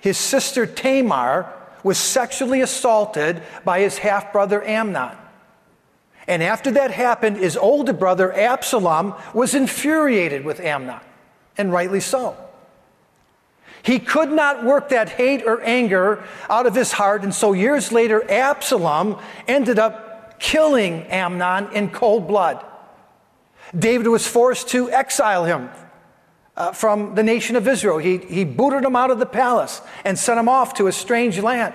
his 0.00 0.18
sister 0.18 0.66
Tamar 0.66 1.52
was 1.82 1.98
sexually 1.98 2.60
assaulted 2.60 3.42
by 3.64 3.80
his 3.80 3.98
half 3.98 4.32
brother 4.32 4.62
Amnon. 4.62 5.16
And 6.28 6.42
after 6.42 6.70
that 6.72 6.90
happened, 6.90 7.38
his 7.38 7.56
older 7.56 7.94
brother 7.94 8.30
Absalom 8.32 9.14
was 9.32 9.54
infuriated 9.54 10.44
with 10.44 10.60
Amnon, 10.60 11.00
and 11.56 11.72
rightly 11.72 12.00
so. 12.00 12.36
He 13.82 13.98
could 13.98 14.30
not 14.30 14.62
work 14.62 14.90
that 14.90 15.08
hate 15.08 15.44
or 15.46 15.62
anger 15.62 16.22
out 16.50 16.66
of 16.66 16.74
his 16.74 16.92
heart, 16.92 17.22
and 17.22 17.34
so 17.34 17.54
years 17.54 17.90
later, 17.92 18.30
Absalom 18.30 19.18
ended 19.46 19.78
up 19.78 20.38
killing 20.38 21.04
Amnon 21.04 21.72
in 21.72 21.88
cold 21.88 22.28
blood. 22.28 22.62
David 23.76 24.08
was 24.08 24.26
forced 24.26 24.68
to 24.68 24.90
exile 24.90 25.46
him 25.46 25.70
uh, 26.56 26.72
from 26.72 27.14
the 27.14 27.22
nation 27.22 27.56
of 27.56 27.66
Israel. 27.66 27.96
He, 27.96 28.18
he 28.18 28.44
booted 28.44 28.84
him 28.84 28.96
out 28.96 29.10
of 29.10 29.18
the 29.18 29.26
palace 29.26 29.80
and 30.04 30.18
sent 30.18 30.38
him 30.38 30.48
off 30.48 30.74
to 30.74 30.88
a 30.88 30.92
strange 30.92 31.38
land. 31.38 31.74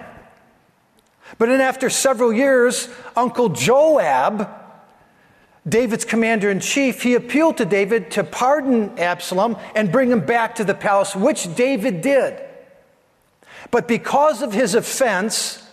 But 1.38 1.48
then, 1.48 1.62
after 1.62 1.90
several 1.90 2.32
years, 2.32 2.90
Uncle 3.16 3.50
Joab, 3.50 4.50
David's 5.68 6.06
commander 6.06 6.50
in 6.50 6.60
chief, 6.60 7.02
he 7.02 7.16
appealed 7.16 7.58
to 7.58 7.66
David 7.66 8.12
to 8.12 8.24
pardon 8.24 8.98
Absalom 9.00 9.58
and 9.76 9.92
bring 9.92 10.12
him 10.12 10.26
back 10.26 10.56
to 10.56 10.64
the 10.64 10.74
palace, 10.74 11.16
which 11.16 11.56
David 11.56 12.02
did. 12.02 12.42
But 13.72 13.88
because 13.88 14.42
of 14.42 14.54
his 14.54 14.76
offense, 14.76 15.64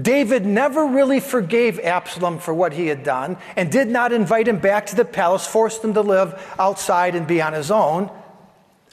David 0.00 0.46
never 0.46 0.86
really 0.86 1.20
forgave 1.20 1.78
Absalom 1.78 2.38
for 2.38 2.54
what 2.54 2.72
he 2.72 2.86
had 2.86 3.04
done 3.04 3.36
and 3.56 3.70
did 3.70 3.88
not 3.88 4.12
invite 4.12 4.48
him 4.48 4.58
back 4.58 4.86
to 4.86 4.96
the 4.96 5.04
palace, 5.04 5.46
forced 5.46 5.84
him 5.84 5.94
to 5.94 6.00
live 6.00 6.54
outside 6.58 7.14
and 7.14 7.26
be 7.26 7.42
on 7.42 7.52
his 7.52 7.70
own, 7.70 8.10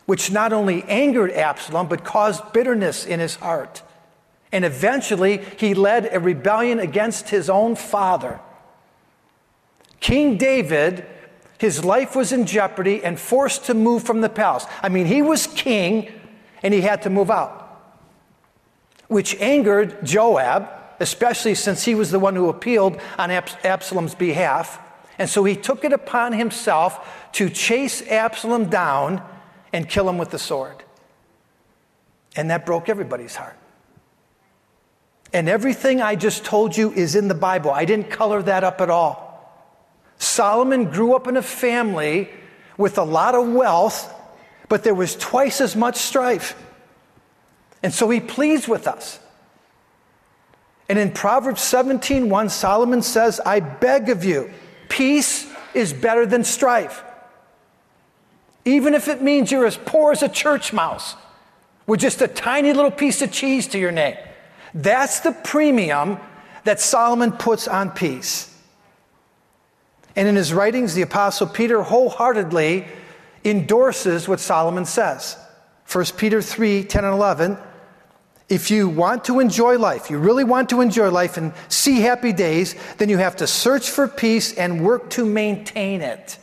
which 0.05 0.31
not 0.31 0.53
only 0.53 0.83
angered 0.83 1.31
Absalom, 1.31 1.87
but 1.87 2.03
caused 2.03 2.51
bitterness 2.51 3.05
in 3.05 3.19
his 3.19 3.35
heart. 3.35 3.81
And 4.51 4.65
eventually, 4.65 5.41
he 5.57 5.73
led 5.73 6.09
a 6.11 6.19
rebellion 6.19 6.79
against 6.79 7.29
his 7.29 7.49
own 7.49 7.75
father. 7.75 8.39
King 9.99 10.37
David, 10.37 11.05
his 11.57 11.85
life 11.85 12.15
was 12.15 12.31
in 12.31 12.45
jeopardy 12.45 13.03
and 13.03 13.19
forced 13.19 13.65
to 13.65 13.73
move 13.73 14.03
from 14.03 14.21
the 14.21 14.29
palace. 14.29 14.65
I 14.81 14.89
mean, 14.89 15.05
he 15.05 15.21
was 15.21 15.47
king 15.47 16.11
and 16.63 16.73
he 16.73 16.81
had 16.81 17.03
to 17.03 17.09
move 17.09 17.31
out, 17.31 17.81
which 19.07 19.39
angered 19.39 20.03
Joab 20.05 20.69
especially 21.01 21.55
since 21.55 21.83
he 21.83 21.95
was 21.95 22.11
the 22.11 22.19
one 22.19 22.35
who 22.35 22.47
appealed 22.47 23.01
on 23.17 23.31
Absalom's 23.31 24.13
behalf. 24.13 24.79
And 25.17 25.27
so 25.27 25.43
he 25.43 25.55
took 25.55 25.83
it 25.83 25.91
upon 25.91 26.33
himself 26.33 27.27
to 27.33 27.49
chase 27.49 28.03
Absalom 28.07 28.69
down 28.69 29.23
and 29.73 29.89
kill 29.89 30.07
him 30.07 30.19
with 30.19 30.29
the 30.29 30.37
sword. 30.37 30.83
And 32.35 32.51
that 32.51 32.67
broke 32.67 32.87
everybody's 32.87 33.35
heart. 33.35 33.57
And 35.33 35.47
everything 35.47 36.01
I 36.01 36.15
just 36.15 36.43
told 36.43 36.75
you 36.75 36.91
is 36.91 37.15
in 37.15 37.27
the 37.27 37.35
Bible. 37.35 37.71
I 37.71 37.85
didn't 37.85 38.09
color 38.09 38.41
that 38.43 38.63
up 38.63 38.81
at 38.81 38.89
all. 38.89 39.29
Solomon 40.17 40.85
grew 40.85 41.15
up 41.15 41.27
in 41.27 41.37
a 41.37 41.41
family 41.41 42.29
with 42.77 42.97
a 42.97 43.03
lot 43.03 43.33
of 43.35 43.47
wealth, 43.47 44.13
but 44.69 44.83
there 44.83 44.93
was 44.93 45.15
twice 45.15 45.61
as 45.61 45.75
much 45.75 45.95
strife. 45.95 46.55
And 47.81 47.93
so 47.93 48.09
he 48.09 48.19
pleads 48.19 48.67
with 48.67 48.87
us. 48.87 49.19
And 50.89 50.99
in 50.99 51.11
Proverbs 51.11 51.61
17:1, 51.61 52.49
Solomon 52.49 53.01
says, 53.01 53.39
I 53.45 53.61
beg 53.61 54.09
of 54.09 54.25
you, 54.25 54.51
peace 54.89 55.47
is 55.73 55.93
better 55.93 56.25
than 56.25 56.43
strife. 56.43 57.03
Even 58.65 58.93
if 58.93 59.07
it 59.07 59.21
means 59.21 59.51
you're 59.51 59.65
as 59.65 59.77
poor 59.77 60.11
as 60.11 60.21
a 60.21 60.29
church 60.29 60.73
mouse 60.73 61.15
with 61.87 61.99
just 61.99 62.21
a 62.21 62.27
tiny 62.27 62.73
little 62.73 62.91
piece 62.91 63.21
of 63.21 63.31
cheese 63.31 63.67
to 63.67 63.79
your 63.79 63.91
name. 63.91 64.17
That's 64.73 65.19
the 65.21 65.31
premium 65.31 66.17
that 66.63 66.79
Solomon 66.79 67.31
puts 67.31 67.67
on 67.67 67.91
peace. 67.91 68.47
And 70.15 70.27
in 70.27 70.35
his 70.35 70.53
writings, 70.53 70.93
the 70.93 71.01
Apostle 71.01 71.47
Peter 71.47 71.81
wholeheartedly 71.81 72.87
endorses 73.43 74.27
what 74.27 74.39
Solomon 74.39 74.85
says. 74.85 75.37
1 75.91 76.05
Peter 76.17 76.41
3 76.41 76.83
10 76.83 77.05
and 77.05 77.13
11 77.13 77.57
if 78.51 78.69
you 78.69 78.89
want 78.89 79.23
to 79.25 79.39
enjoy 79.39 79.79
life, 79.79 80.09
you 80.09 80.17
really 80.17 80.43
want 80.43 80.69
to 80.71 80.81
enjoy 80.81 81.09
life 81.09 81.37
and 81.37 81.53
see 81.69 82.01
happy 82.01 82.33
days, 82.33 82.75
then 82.97 83.07
you 83.07 83.17
have 83.17 83.37
to 83.37 83.47
search 83.47 83.89
for 83.89 84.09
peace 84.09 84.53
and 84.53 84.83
work 84.83 85.09
to 85.11 85.25
maintain 85.25 86.01
it. 86.01 86.37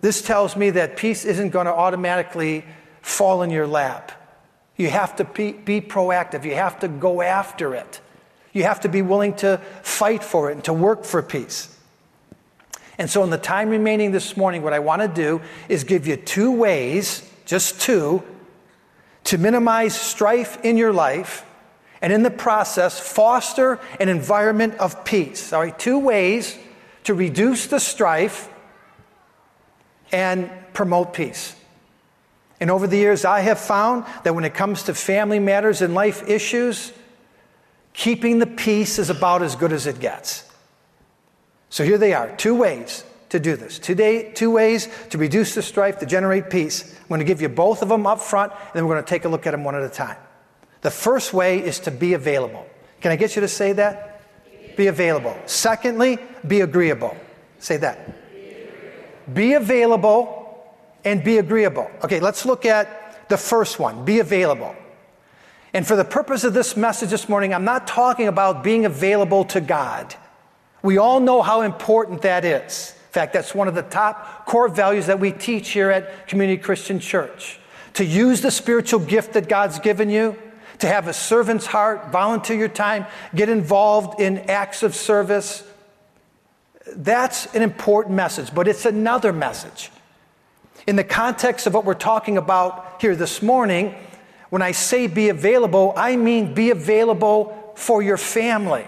This 0.00 0.22
tells 0.22 0.56
me 0.56 0.70
that 0.70 0.96
peace 0.96 1.26
isn't 1.26 1.50
going 1.50 1.66
to 1.66 1.72
automatically 1.72 2.64
fall 3.02 3.42
in 3.42 3.50
your 3.50 3.66
lap. 3.66 4.12
You 4.76 4.88
have 4.90 5.16
to 5.16 5.24
be, 5.24 5.52
be, 5.52 5.80
proactive, 5.80 6.44
you 6.44 6.54
have 6.54 6.80
to 6.80 6.88
go 6.88 7.22
after 7.22 7.74
it. 7.74 8.00
You 8.52 8.64
have 8.64 8.80
to 8.80 8.88
be 8.88 9.02
willing 9.02 9.34
to 9.36 9.58
fight 9.82 10.22
for 10.22 10.50
it 10.50 10.54
and 10.54 10.64
to 10.64 10.72
work 10.72 11.04
for 11.04 11.22
peace. 11.22 11.76
And 12.98 13.10
so, 13.10 13.24
in 13.24 13.30
the 13.30 13.38
time 13.38 13.70
remaining 13.70 14.12
this 14.12 14.36
morning, 14.36 14.62
what 14.62 14.72
I 14.72 14.78
want 14.78 15.02
to 15.02 15.08
do 15.08 15.40
is 15.68 15.82
give 15.82 16.06
you 16.06 16.16
two 16.16 16.52
ways, 16.52 17.28
just 17.44 17.80
two, 17.80 18.22
to 19.24 19.38
minimize 19.38 20.00
strife 20.00 20.64
in 20.64 20.76
your 20.76 20.92
life 20.92 21.44
and 22.00 22.12
in 22.12 22.22
the 22.22 22.30
process 22.30 23.00
foster 23.00 23.80
an 23.98 24.08
environment 24.08 24.74
of 24.74 25.04
peace. 25.04 25.52
All 25.52 25.60
right, 25.60 25.76
two 25.76 25.98
ways 25.98 26.56
to 27.04 27.14
reduce 27.14 27.66
the 27.66 27.80
strife 27.80 28.48
and 30.12 30.50
promote 30.72 31.14
peace. 31.14 31.56
And 32.64 32.70
over 32.70 32.86
the 32.86 32.96
years, 32.96 33.26
I 33.26 33.40
have 33.40 33.58
found 33.58 34.06
that 34.22 34.34
when 34.34 34.46
it 34.46 34.54
comes 34.54 34.84
to 34.84 34.94
family 34.94 35.38
matters 35.38 35.82
and 35.82 35.92
life 35.92 36.26
issues, 36.26 36.94
keeping 37.92 38.38
the 38.38 38.46
peace 38.46 38.98
is 38.98 39.10
about 39.10 39.42
as 39.42 39.54
good 39.54 39.70
as 39.70 39.86
it 39.86 40.00
gets. 40.00 40.50
So 41.68 41.84
here 41.84 41.98
they 41.98 42.14
are 42.14 42.34
two 42.36 42.54
ways 42.54 43.04
to 43.28 43.38
do 43.38 43.54
this. 43.54 43.78
Today, 43.78 44.32
two 44.32 44.50
ways 44.50 44.88
to 45.10 45.18
reduce 45.18 45.54
the 45.54 45.60
strife, 45.60 45.98
to 45.98 46.06
generate 46.06 46.48
peace. 46.48 46.98
I'm 47.02 47.08
going 47.08 47.18
to 47.18 47.26
give 47.26 47.42
you 47.42 47.50
both 47.50 47.82
of 47.82 47.90
them 47.90 48.06
up 48.06 48.18
front, 48.18 48.50
and 48.52 48.72
then 48.72 48.86
we're 48.86 48.94
going 48.94 49.04
to 49.04 49.10
take 49.10 49.26
a 49.26 49.28
look 49.28 49.46
at 49.46 49.50
them 49.50 49.62
one 49.62 49.74
at 49.74 49.82
a 49.82 49.90
time. 49.90 50.16
The 50.80 50.90
first 50.90 51.34
way 51.34 51.58
is 51.62 51.80
to 51.80 51.90
be 51.90 52.14
available. 52.14 52.66
Can 53.02 53.12
I 53.12 53.16
get 53.16 53.36
you 53.36 53.42
to 53.42 53.48
say 53.48 53.74
that? 53.74 54.22
Be 54.74 54.86
available. 54.86 55.36
Secondly, 55.44 56.16
be 56.48 56.62
agreeable. 56.62 57.14
Say 57.58 57.76
that. 57.76 59.34
Be 59.34 59.52
available 59.52 60.33
and 61.04 61.22
be 61.22 61.38
agreeable. 61.38 61.90
Okay, 62.02 62.20
let's 62.20 62.44
look 62.44 62.64
at 62.64 63.28
the 63.28 63.36
first 63.36 63.78
one 63.78 64.04
be 64.04 64.18
available. 64.18 64.74
And 65.72 65.86
for 65.86 65.96
the 65.96 66.04
purpose 66.04 66.44
of 66.44 66.54
this 66.54 66.76
message 66.76 67.10
this 67.10 67.28
morning, 67.28 67.52
I'm 67.52 67.64
not 67.64 67.86
talking 67.86 68.28
about 68.28 68.62
being 68.62 68.84
available 68.84 69.44
to 69.46 69.60
God. 69.60 70.14
We 70.82 70.98
all 70.98 71.18
know 71.18 71.42
how 71.42 71.62
important 71.62 72.22
that 72.22 72.44
is 72.44 72.94
In 73.14 73.20
fact, 73.20 73.32
that's 73.32 73.54
one 73.54 73.68
of 73.68 73.76
the 73.76 73.82
top 73.82 74.44
core 74.44 74.68
values 74.68 75.06
that 75.06 75.20
we 75.20 75.30
teach 75.30 75.70
here 75.70 75.88
at 75.88 76.26
Community 76.26 76.60
Christian 76.60 76.98
Church. 76.98 77.60
To 77.92 78.04
use 78.04 78.40
the 78.40 78.50
spiritual 78.50 78.98
gift 78.98 79.34
that 79.34 79.48
God's 79.48 79.78
given 79.78 80.10
you, 80.10 80.36
to 80.80 80.88
have 80.88 81.06
a 81.06 81.12
servant's 81.12 81.64
heart, 81.64 82.10
volunteer 82.10 82.56
your 82.56 82.66
time, 82.66 83.06
get 83.32 83.48
involved 83.48 84.20
in 84.20 84.38
acts 84.50 84.82
of 84.82 84.96
service. 84.96 85.62
That's 86.88 87.46
an 87.54 87.62
important 87.62 88.16
message, 88.16 88.52
but 88.52 88.66
it's 88.66 88.84
another 88.84 89.32
message. 89.32 89.92
In 90.86 90.96
the 90.96 91.04
context 91.04 91.66
of 91.66 91.74
what 91.74 91.84
we're 91.84 91.94
talking 91.94 92.36
about 92.36 93.00
here 93.00 93.16
this 93.16 93.42
morning, 93.42 93.94
when 94.50 94.62
I 94.62 94.72
say 94.72 95.06
be 95.06 95.28
available, 95.28 95.92
I 95.96 96.16
mean 96.16 96.54
be 96.54 96.70
available 96.70 97.72
for 97.76 98.02
your 98.02 98.18
family 98.18 98.86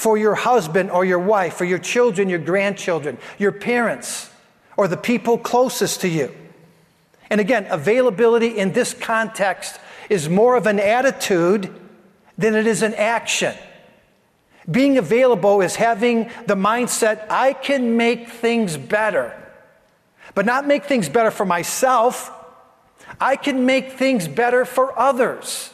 for 0.00 0.16
your 0.16 0.34
husband 0.34 0.90
or 0.90 1.04
your 1.04 1.18
wife, 1.18 1.52
for 1.52 1.66
your 1.66 1.78
children, 1.78 2.30
your 2.30 2.38
grandchildren, 2.38 3.18
your 3.36 3.52
parents, 3.52 4.30
or 4.78 4.88
the 4.88 4.96
people 4.96 5.36
closest 5.36 6.00
to 6.00 6.08
you. 6.08 6.34
And 7.28 7.38
again, 7.38 7.66
availability 7.68 8.56
in 8.56 8.72
this 8.72 8.94
context 8.94 9.78
is 10.08 10.26
more 10.26 10.56
of 10.56 10.66
an 10.66 10.80
attitude 10.80 11.68
than 12.38 12.54
it 12.54 12.66
is 12.66 12.82
an 12.82 12.94
action. 12.94 13.54
Being 14.70 14.96
available 14.96 15.60
is 15.60 15.76
having 15.76 16.30
the 16.46 16.54
mindset, 16.54 17.26
I 17.28 17.52
can 17.52 17.98
make 17.98 18.30
things 18.30 18.78
better. 18.78 19.36
But 20.34 20.46
not 20.46 20.66
make 20.66 20.84
things 20.84 21.08
better 21.08 21.30
for 21.30 21.44
myself, 21.44 22.30
I 23.20 23.36
can 23.36 23.66
make 23.66 23.92
things 23.92 24.28
better 24.28 24.64
for 24.64 24.96
others. 24.98 25.72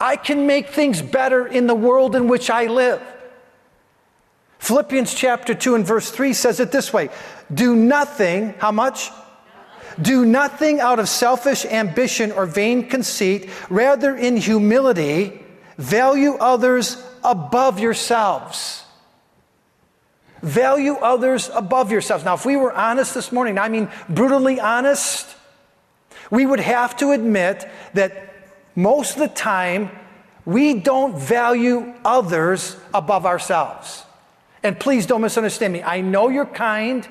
I 0.00 0.16
can 0.16 0.46
make 0.46 0.70
things 0.70 1.00
better 1.00 1.46
in 1.46 1.66
the 1.66 1.74
world 1.74 2.16
in 2.16 2.26
which 2.26 2.50
I 2.50 2.66
live. 2.66 3.00
Philippians 4.58 5.14
chapter 5.14 5.54
2 5.54 5.74
and 5.74 5.86
verse 5.86 6.10
3 6.10 6.32
says 6.32 6.60
it 6.60 6.72
this 6.72 6.92
way 6.92 7.10
Do 7.52 7.76
nothing, 7.76 8.54
how 8.58 8.72
much? 8.72 9.10
Do 10.00 10.24
nothing 10.24 10.80
out 10.80 10.98
of 10.98 11.08
selfish 11.08 11.64
ambition 11.66 12.32
or 12.32 12.46
vain 12.46 12.88
conceit, 12.88 13.50
rather, 13.68 14.16
in 14.16 14.36
humility, 14.36 15.40
value 15.76 16.34
others 16.34 16.96
above 17.22 17.78
yourselves. 17.78 18.81
Value 20.42 20.94
others 20.94 21.50
above 21.54 21.92
yourselves. 21.92 22.24
Now, 22.24 22.34
if 22.34 22.44
we 22.44 22.56
were 22.56 22.72
honest 22.72 23.14
this 23.14 23.30
morning, 23.32 23.58
I 23.58 23.68
mean 23.68 23.88
brutally 24.08 24.58
honest, 24.58 25.28
we 26.30 26.46
would 26.46 26.60
have 26.60 26.96
to 26.98 27.12
admit 27.12 27.68
that 27.94 28.34
most 28.74 29.14
of 29.14 29.18
the 29.20 29.28
time, 29.28 29.90
we 30.44 30.74
don't 30.74 31.16
value 31.16 31.94
others 32.04 32.76
above 32.92 33.26
ourselves. 33.26 34.04
And 34.62 34.78
please 34.78 35.06
don't 35.06 35.20
misunderstand 35.20 35.72
me. 35.72 35.82
I 35.82 36.00
know 36.00 36.28
you're 36.28 36.46
kind. 36.46 37.06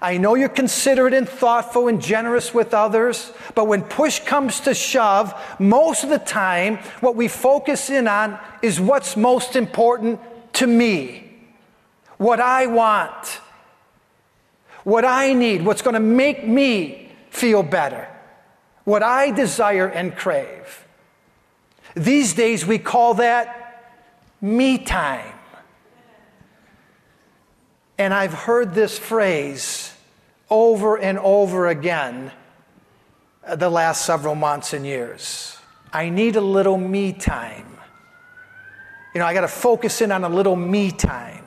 I 0.00 0.18
know 0.18 0.34
you're 0.34 0.48
considerate 0.50 1.14
and 1.14 1.28
thoughtful 1.28 1.88
and 1.88 2.00
generous 2.00 2.52
with 2.52 2.74
others, 2.74 3.32
but 3.54 3.66
when 3.66 3.82
push 3.82 4.20
comes 4.20 4.60
to 4.60 4.74
shove, 4.74 5.34
most 5.58 6.04
of 6.04 6.10
the 6.10 6.18
time, 6.18 6.76
what 7.00 7.16
we 7.16 7.26
focus 7.26 7.88
in 7.88 8.06
on 8.06 8.38
is 8.60 8.78
what's 8.78 9.16
most 9.16 9.56
important 9.56 10.20
to 10.54 10.66
me, 10.66 11.23
what 12.24 12.40
I 12.40 12.64
want, 12.64 13.40
what 14.82 15.04
I 15.04 15.34
need, 15.34 15.62
what's 15.62 15.82
going 15.82 15.92
to 15.92 16.00
make 16.00 16.46
me 16.46 17.10
feel 17.28 17.62
better, 17.62 18.08
what 18.84 19.02
I 19.02 19.30
desire 19.30 19.86
and 19.86 20.16
crave. 20.16 20.86
These 21.94 22.32
days 22.32 22.64
we 22.64 22.78
call 22.78 23.12
that 23.14 23.92
me 24.40 24.78
time. 24.78 25.34
And 27.98 28.14
I've 28.14 28.32
heard 28.32 28.72
this 28.72 28.98
phrase 28.98 29.92
over 30.48 30.96
and 30.96 31.18
over 31.18 31.68
again 31.68 32.32
uh, 33.46 33.54
the 33.56 33.68
last 33.68 34.06
several 34.06 34.34
months 34.34 34.72
and 34.72 34.86
years. 34.86 35.58
I 35.92 36.08
need 36.08 36.36
a 36.36 36.40
little 36.40 36.78
me 36.78 37.12
time. 37.12 37.78
You 39.14 39.20
know, 39.20 39.26
I 39.26 39.34
got 39.34 39.42
to 39.42 39.48
focus 39.48 40.00
in 40.00 40.10
on 40.10 40.24
a 40.24 40.28
little 40.30 40.56
me 40.56 40.90
time. 40.90 41.43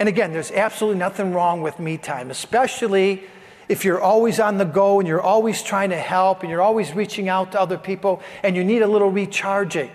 And 0.00 0.08
again, 0.08 0.32
there's 0.32 0.50
absolutely 0.50 0.98
nothing 0.98 1.34
wrong 1.34 1.60
with 1.60 1.78
me 1.78 1.98
time, 1.98 2.30
especially 2.30 3.22
if 3.68 3.84
you're 3.84 4.00
always 4.00 4.40
on 4.40 4.56
the 4.56 4.64
go 4.64 4.98
and 4.98 5.06
you're 5.06 5.20
always 5.20 5.62
trying 5.62 5.90
to 5.90 5.98
help 5.98 6.40
and 6.40 6.50
you're 6.50 6.62
always 6.62 6.94
reaching 6.94 7.28
out 7.28 7.52
to 7.52 7.60
other 7.60 7.76
people 7.76 8.22
and 8.42 8.56
you 8.56 8.64
need 8.64 8.80
a 8.80 8.86
little 8.86 9.10
recharging. 9.10 9.90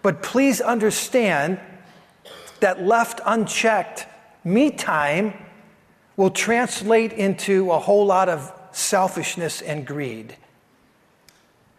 But 0.00 0.22
please 0.22 0.62
understand 0.62 1.60
that 2.60 2.82
left 2.82 3.20
unchecked, 3.26 4.06
me 4.44 4.70
time 4.70 5.34
will 6.16 6.30
translate 6.30 7.12
into 7.12 7.70
a 7.70 7.78
whole 7.78 8.06
lot 8.06 8.30
of 8.30 8.50
selfishness 8.72 9.60
and 9.60 9.86
greed. 9.86 10.36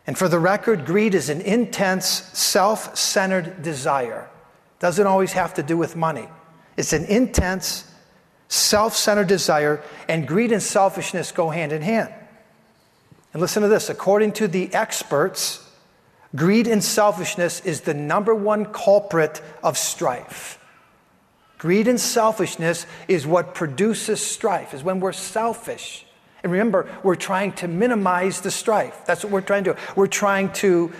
And 0.05 0.15
for 0.15 0.27
the 0.27 0.39
record, 0.39 0.85
greed 0.85 1.15
is 1.15 1.29
an 1.29 1.41
intense, 1.41 2.05
self 2.05 2.95
centered 2.95 3.63
desire. 3.63 4.29
Doesn't 4.77 5.07
always 5.07 5.33
have 5.33 5.55
to 5.55 5.63
do 5.63 5.77
with 5.77 5.95
money. 5.95 6.27
It's 6.77 6.93
an 6.93 7.05
intense, 7.05 7.89
self 8.47 8.95
centered 8.95 9.27
desire, 9.27 9.81
and 10.07 10.27
greed 10.27 10.51
and 10.51 10.61
selfishness 10.61 11.31
go 11.31 11.49
hand 11.49 11.71
in 11.71 11.81
hand. 11.81 12.13
And 13.33 13.41
listen 13.41 13.63
to 13.63 13.69
this 13.69 13.89
according 13.89 14.33
to 14.33 14.47
the 14.47 14.73
experts, 14.73 15.69
greed 16.35 16.67
and 16.67 16.83
selfishness 16.83 17.59
is 17.61 17.81
the 17.81 17.93
number 17.93 18.33
one 18.33 18.65
culprit 18.65 19.41
of 19.63 19.77
strife. 19.77 20.59
Greed 21.57 21.87
and 21.87 21.99
selfishness 21.99 22.85
is 23.07 23.25
what 23.25 23.55
produces 23.55 24.25
strife, 24.25 24.73
is 24.73 24.83
when 24.83 24.99
we're 24.99 25.13
selfish. 25.13 26.05
And 26.43 26.51
remember, 26.51 26.87
we're 27.01 27.15
trying 27.15 27.53
to 27.53 27.67
minimize 27.67 28.41
the 28.41 28.51
strife. 28.51 29.01
That's 29.05 29.23
what 29.23 29.33
we're 29.33 29.41
trying 29.41 29.63
to 29.63 29.73
do. 29.73 29.79
We're 29.95 30.07
trying 30.07 30.51
to 30.53 30.93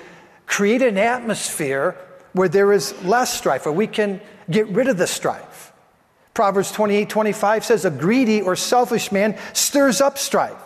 create 0.47 0.81
an 0.81 0.97
atmosphere 0.97 1.95
where 2.33 2.49
there 2.49 2.73
is 2.73 2.99
less 3.03 3.33
strife, 3.33 3.65
where 3.65 3.73
we 3.73 3.87
can 3.87 4.19
get 4.49 4.67
rid 4.67 4.87
of 4.87 4.97
the 4.97 5.07
strife. 5.07 5.73
Proverbs 6.33 6.71
28 6.71 7.09
25 7.09 7.65
says, 7.65 7.85
A 7.85 7.91
greedy 7.91 8.41
or 8.41 8.55
selfish 8.55 9.11
man 9.11 9.37
stirs 9.53 10.01
up 10.01 10.17
strife. 10.17 10.61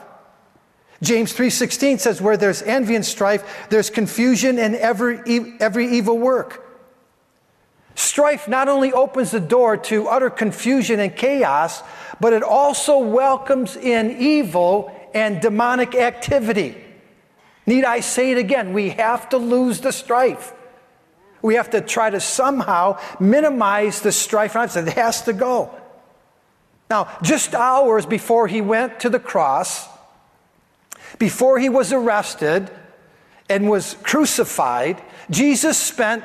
James 1.01 1.33
3:16 1.33 1.99
says 1.99 2.21
where 2.21 2.35
there's 2.37 2.61
envy 2.61 2.95
and 2.95 3.05
strife 3.05 3.67
there's 3.69 3.89
confusion 3.89 4.59
and 4.59 4.75
every 4.75 5.19
every 5.59 5.87
evil 5.87 6.17
work. 6.17 6.65
Strife 7.95 8.47
not 8.47 8.67
only 8.69 8.93
opens 8.93 9.31
the 9.31 9.39
door 9.39 9.75
to 9.75 10.07
utter 10.07 10.29
confusion 10.29 10.99
and 10.99 11.15
chaos, 11.15 11.83
but 12.19 12.33
it 12.33 12.43
also 12.43 12.97
welcomes 12.99 13.75
in 13.75 14.11
evil 14.19 14.91
and 15.13 15.41
demonic 15.41 15.95
activity. 15.95 16.77
Need 17.65 17.83
I 17.83 17.99
say 17.99 18.31
it 18.31 18.37
again? 18.37 18.73
We 18.73 18.91
have 18.91 19.29
to 19.29 19.37
lose 19.37 19.81
the 19.81 19.91
strife. 19.91 20.53
We 21.41 21.56
have 21.56 21.69
to 21.71 21.82
try 21.82 22.10
to 22.10 22.19
somehow 22.19 22.99
minimize 23.19 24.02
the 24.02 24.12
strife. 24.12 24.56
It 24.56 24.88
has 24.93 25.23
to 25.23 25.34
go. 25.34 25.73
Now, 26.89 27.08
just 27.21 27.54
hours 27.54 28.06
before 28.06 28.47
he 28.47 28.62
went 28.62 29.02
to 29.02 29.10
the 29.10 29.19
cross, 29.19 29.88
before 31.17 31.60
he 31.60 31.69
was 31.69 31.93
arrested 31.93 32.71
and 33.47 33.69
was 33.69 33.95
crucified, 34.04 35.02
Jesus 35.30 35.78
spent 35.78 36.23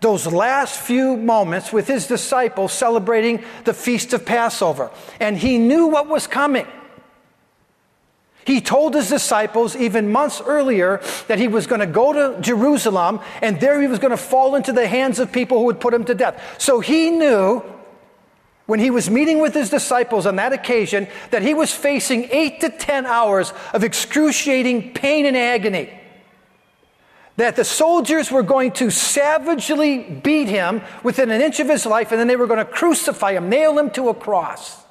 those 0.00 0.26
last 0.26 0.80
few 0.80 1.16
moments 1.16 1.72
with 1.72 1.86
his 1.86 2.08
disciples 2.08 2.72
celebrating 2.72 3.44
the 3.64 3.72
feast 3.72 4.12
of 4.12 4.26
Passover. 4.26 4.90
And 5.20 5.38
he 5.38 5.58
knew 5.58 5.86
what 5.86 6.08
was 6.08 6.26
coming. 6.26 6.66
He 8.44 8.60
told 8.60 8.94
his 8.94 9.08
disciples 9.08 9.76
even 9.76 10.10
months 10.10 10.40
earlier 10.40 11.00
that 11.28 11.38
he 11.38 11.48
was 11.48 11.66
going 11.66 11.80
to 11.80 11.86
go 11.86 12.12
to 12.12 12.40
Jerusalem 12.40 13.20
and 13.40 13.60
there 13.60 13.80
he 13.80 13.86
was 13.86 13.98
going 13.98 14.10
to 14.10 14.16
fall 14.16 14.56
into 14.56 14.72
the 14.72 14.88
hands 14.88 15.18
of 15.18 15.30
people 15.30 15.58
who 15.58 15.64
would 15.66 15.80
put 15.80 15.94
him 15.94 16.04
to 16.04 16.14
death. 16.14 16.56
So 16.58 16.80
he 16.80 17.10
knew 17.10 17.62
when 18.66 18.80
he 18.80 18.90
was 18.90 19.08
meeting 19.10 19.40
with 19.40 19.54
his 19.54 19.70
disciples 19.70 20.26
on 20.26 20.36
that 20.36 20.52
occasion 20.52 21.06
that 21.30 21.42
he 21.42 21.54
was 21.54 21.72
facing 21.72 22.28
eight 22.30 22.60
to 22.60 22.68
ten 22.68 23.06
hours 23.06 23.52
of 23.72 23.84
excruciating 23.84 24.94
pain 24.94 25.26
and 25.26 25.36
agony 25.36 25.98
that 27.36 27.56
the 27.56 27.64
soldiers 27.64 28.30
were 28.30 28.42
going 28.42 28.72
to 28.72 28.90
savagely 28.90 29.98
beat 29.98 30.48
him 30.48 30.82
within 31.02 31.30
an 31.30 31.40
inch 31.40 31.60
of 31.60 31.68
his 31.68 31.86
life 31.86 32.10
and 32.10 32.20
then 32.20 32.28
they 32.28 32.36
were 32.36 32.46
going 32.46 32.58
to 32.58 32.64
crucify 32.64 33.32
him, 33.32 33.48
nail 33.48 33.78
him 33.78 33.90
to 33.90 34.08
a 34.08 34.14
cross. 34.14 34.84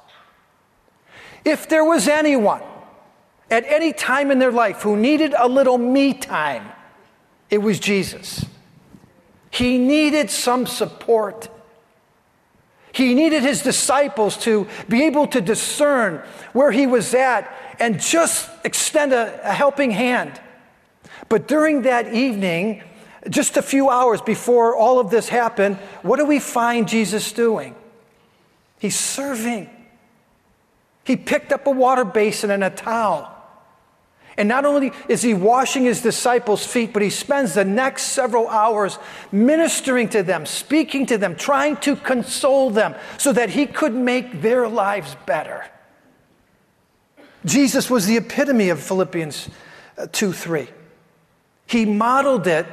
If 1.44 1.68
there 1.68 1.84
was 1.84 2.08
anyone 2.08 2.62
at 3.52 3.66
any 3.66 3.92
time 3.92 4.30
in 4.30 4.38
their 4.38 4.50
life 4.50 4.80
who 4.80 4.96
needed 4.96 5.34
a 5.36 5.46
little 5.46 5.76
me 5.76 6.14
time, 6.14 6.72
it 7.50 7.58
was 7.58 7.78
Jesus. 7.78 8.46
He 9.50 9.76
needed 9.76 10.30
some 10.30 10.64
support. 10.64 11.50
He 12.92 13.14
needed 13.14 13.42
his 13.42 13.62
disciples 13.62 14.38
to 14.38 14.66
be 14.88 15.04
able 15.04 15.26
to 15.28 15.42
discern 15.42 16.22
where 16.54 16.72
he 16.72 16.86
was 16.86 17.12
at 17.12 17.54
and 17.78 18.00
just 18.00 18.48
extend 18.64 19.12
a, 19.12 19.46
a 19.46 19.52
helping 19.52 19.90
hand. 19.90 20.40
But 21.28 21.46
during 21.46 21.82
that 21.82 22.14
evening, 22.14 22.82
just 23.28 23.58
a 23.58 23.62
few 23.62 23.90
hours 23.90 24.22
before 24.22 24.74
all 24.74 24.98
of 24.98 25.10
this 25.10 25.28
happened, 25.28 25.76
what 26.00 26.16
do 26.16 26.24
we 26.24 26.38
find 26.38 26.88
Jesus 26.88 27.32
doing? 27.32 27.74
He's 28.78 28.98
serving. 28.98 29.68
He 31.04 31.16
picked 31.16 31.52
up 31.52 31.66
a 31.66 31.70
water 31.70 32.06
basin 32.06 32.50
and 32.50 32.64
a 32.64 32.70
towel. 32.70 33.28
And 34.36 34.48
not 34.48 34.64
only 34.64 34.92
is 35.08 35.22
he 35.22 35.34
washing 35.34 35.84
his 35.84 36.00
disciples' 36.00 36.66
feet, 36.66 36.92
but 36.92 37.02
he 37.02 37.10
spends 37.10 37.54
the 37.54 37.64
next 37.64 38.04
several 38.04 38.48
hours 38.48 38.98
ministering 39.30 40.08
to 40.10 40.22
them, 40.22 40.46
speaking 40.46 41.06
to 41.06 41.18
them, 41.18 41.36
trying 41.36 41.76
to 41.78 41.96
console 41.96 42.70
them 42.70 42.94
so 43.18 43.32
that 43.32 43.50
he 43.50 43.66
could 43.66 43.94
make 43.94 44.40
their 44.40 44.68
lives 44.68 45.16
better. 45.26 45.66
Jesus 47.44 47.90
was 47.90 48.06
the 48.06 48.16
epitome 48.16 48.68
of 48.70 48.80
Philippians 48.80 49.48
uh, 49.98 50.06
2 50.10 50.32
3. 50.32 50.68
He 51.66 51.84
modeled 51.84 52.46
it 52.46 52.66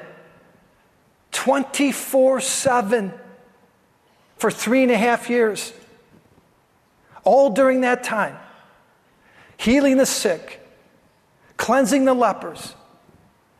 24 1.31 2.39
7 2.39 3.13
for 4.37 4.51
three 4.51 4.83
and 4.83 4.91
a 4.91 4.97
half 4.97 5.29
years. 5.29 5.73
All 7.23 7.49
during 7.49 7.81
that 7.81 8.03
time, 8.03 8.37
healing 9.57 9.97
the 9.97 10.05
sick, 10.05 10.58
cleansing 11.59 12.05
the 12.05 12.13
lepers, 12.13 12.73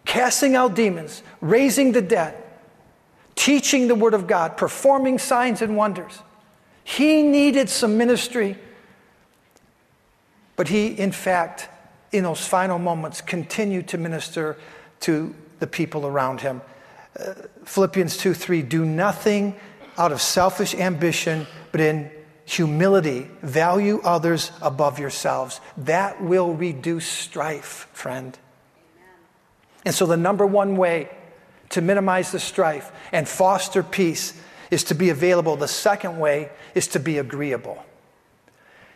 casting 0.06 0.56
out 0.56 0.74
demons, 0.74 1.22
raising 1.42 1.92
the 1.92 2.02
dead, 2.02 2.42
teaching 3.36 3.90
the 3.90 3.94
Word 3.94 4.14
of 4.14 4.26
God, 4.26 4.56
performing 4.56 5.20
signs 5.20 5.62
and 5.62 5.76
wonders. 5.76 6.20
He 6.86 7.22
needed 7.22 7.70
some 7.70 7.98
ministry, 7.98 8.58
but 10.56 10.70
he, 10.70 10.88
in 10.88 11.12
fact, 11.12 11.68
in 12.14 12.24
those 12.24 12.48
final 12.48 12.80
moments, 12.80 13.20
continued 13.20 13.90
to 13.90 13.98
minister 13.98 14.58
to 15.02 15.36
the 15.60 15.68
people 15.68 16.08
around 16.08 16.40
him. 16.40 16.62
Uh, 17.20 17.34
Philippians 17.66 18.16
2 18.16 18.34
3 18.34 18.62
do 18.62 18.86
nothing 18.86 19.60
out 19.98 20.14
of 20.14 20.22
selfish 20.22 20.74
ambition, 20.74 21.46
but 21.74 21.82
in 21.82 22.10
humility, 22.50 23.30
value 23.44 24.02
others 24.04 24.52
above 24.60 24.98
yourselves. 24.98 25.62
That 25.78 26.22
will 26.24 26.54
reduce 26.54 27.06
strife, 27.06 27.88
friend. 27.94 28.38
Amen. 28.96 29.16
And 29.86 29.96
so, 29.96 30.08
the 30.08 30.18
number 30.18 30.48
one 30.48 30.76
way 30.76 31.10
to 31.70 31.82
minimize 31.82 32.32
the 32.32 32.40
strife 32.40 32.92
and 33.12 33.30
foster 33.30 33.84
peace 33.84 34.34
is 34.72 34.84
to 34.86 34.96
be 34.96 35.10
available. 35.10 35.58
The 35.58 35.68
second 35.68 36.18
way 36.18 36.50
is 36.74 36.88
to 36.90 37.00
be 37.00 37.20
agreeable. 37.20 37.84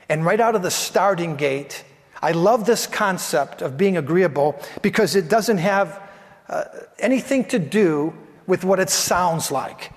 And 0.09 0.25
right 0.25 0.39
out 0.39 0.55
of 0.55 0.63
the 0.63 0.71
starting 0.71 1.35
gate, 1.35 1.83
I 2.23 2.31
love 2.31 2.65
this 2.65 2.87
concept 2.87 3.61
of 3.61 3.77
being 3.77 3.97
agreeable 3.97 4.59
because 4.81 5.15
it 5.15 5.29
doesn't 5.29 5.59
have 5.59 6.01
uh, 6.49 6.63
anything 6.97 7.45
to 7.45 7.59
do 7.59 8.13
with 8.47 8.63
what 8.63 8.79
it 8.79 8.89
sounds 8.89 9.51
like. 9.51 9.91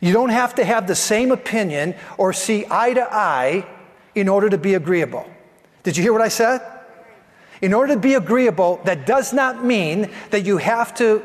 You 0.00 0.12
don't 0.12 0.30
have 0.30 0.54
to 0.56 0.64
have 0.64 0.86
the 0.86 0.94
same 0.94 1.30
opinion 1.30 1.94
or 2.16 2.32
see 2.32 2.66
eye 2.70 2.94
to 2.94 3.06
eye 3.14 3.66
in 4.14 4.28
order 4.28 4.48
to 4.48 4.58
be 4.58 4.74
agreeable. 4.74 5.28
Did 5.82 5.96
you 5.96 6.02
hear 6.02 6.12
what 6.12 6.22
I 6.22 6.28
said? 6.28 6.60
In 7.60 7.74
order 7.74 7.94
to 7.94 8.00
be 8.00 8.14
agreeable, 8.14 8.80
that 8.84 9.06
does 9.06 9.32
not 9.32 9.64
mean 9.64 10.10
that 10.30 10.46
you 10.46 10.56
have 10.56 10.94
to 10.94 11.22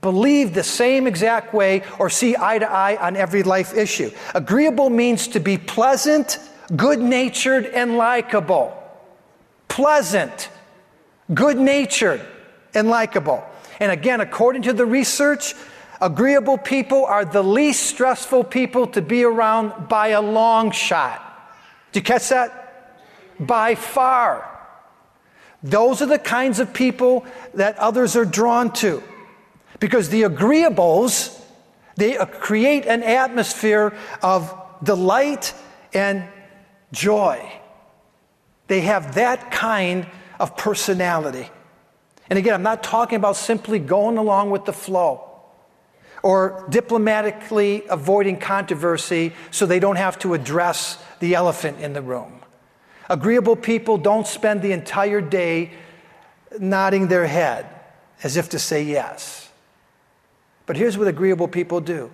believe 0.00 0.54
the 0.54 0.62
same 0.62 1.06
exact 1.06 1.52
way 1.52 1.82
or 1.98 2.08
see 2.08 2.36
eye 2.36 2.58
to 2.58 2.70
eye 2.70 2.96
on 2.96 3.16
every 3.16 3.42
life 3.42 3.76
issue. 3.76 4.10
Agreeable 4.34 4.88
means 4.88 5.28
to 5.28 5.40
be 5.40 5.58
pleasant, 5.58 6.38
good 6.74 7.00
natured 7.00 7.66
and 7.66 7.98
likable, 7.98 8.72
pleasant, 9.68 10.48
good 11.34 11.58
natured 11.58 12.22
and 12.74 12.88
likable. 12.88 13.44
And 13.80 13.92
again, 13.92 14.20
according 14.20 14.62
to 14.62 14.72
the 14.72 14.86
research, 14.86 15.54
agreeable 16.00 16.58
people 16.58 17.04
are 17.04 17.24
the 17.24 17.42
least 17.42 17.84
stressful 17.86 18.44
people 18.44 18.86
to 18.88 19.02
be 19.02 19.24
around 19.24 19.88
by 19.88 20.08
a 20.08 20.22
long 20.22 20.70
shot. 20.70 21.24
Did 21.92 22.00
you 22.00 22.04
catch 22.04 22.28
that? 22.28 22.94
By 23.40 23.74
far. 23.74 24.44
Those 25.62 26.02
are 26.02 26.06
the 26.06 26.18
kinds 26.18 26.60
of 26.60 26.72
people 26.72 27.26
that 27.54 27.76
others 27.78 28.16
are 28.16 28.24
drawn 28.24 28.72
to. 28.74 29.02
Because 29.80 30.08
the 30.08 30.22
agreeables, 30.22 31.40
they 31.96 32.16
uh, 32.16 32.26
create 32.26 32.86
an 32.86 33.02
atmosphere 33.02 33.96
of 34.22 34.54
delight 34.82 35.54
and 35.92 36.24
joy. 36.92 37.52
They 38.68 38.82
have 38.82 39.14
that 39.14 39.50
kind 39.50 40.06
of 40.38 40.56
personality. 40.56 41.48
And 42.30 42.38
again, 42.38 42.54
I'm 42.54 42.62
not 42.62 42.82
talking 42.82 43.16
about 43.16 43.36
simply 43.36 43.78
going 43.78 44.18
along 44.18 44.50
with 44.50 44.64
the 44.64 44.72
flow 44.72 45.27
or 46.22 46.64
diplomatically 46.68 47.84
avoiding 47.88 48.38
controversy 48.38 49.32
so 49.50 49.66
they 49.66 49.80
don't 49.80 49.96
have 49.96 50.18
to 50.18 50.34
address 50.34 51.02
the 51.20 51.34
elephant 51.34 51.80
in 51.80 51.92
the 51.92 52.02
room. 52.02 52.40
Agreeable 53.08 53.56
people 53.56 53.98
don't 53.98 54.26
spend 54.26 54.62
the 54.62 54.72
entire 54.72 55.20
day 55.20 55.72
nodding 56.58 57.08
their 57.08 57.26
head 57.26 57.66
as 58.22 58.36
if 58.36 58.48
to 58.50 58.58
say 58.58 58.82
yes. 58.82 59.50
But 60.66 60.76
here's 60.76 60.98
what 60.98 61.08
agreeable 61.08 61.48
people 61.48 61.80
do 61.80 62.10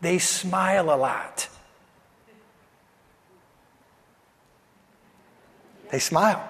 they 0.00 0.18
smile 0.18 0.90
a 0.92 0.96
lot. 0.96 1.48
They 5.90 5.98
smile. 5.98 6.46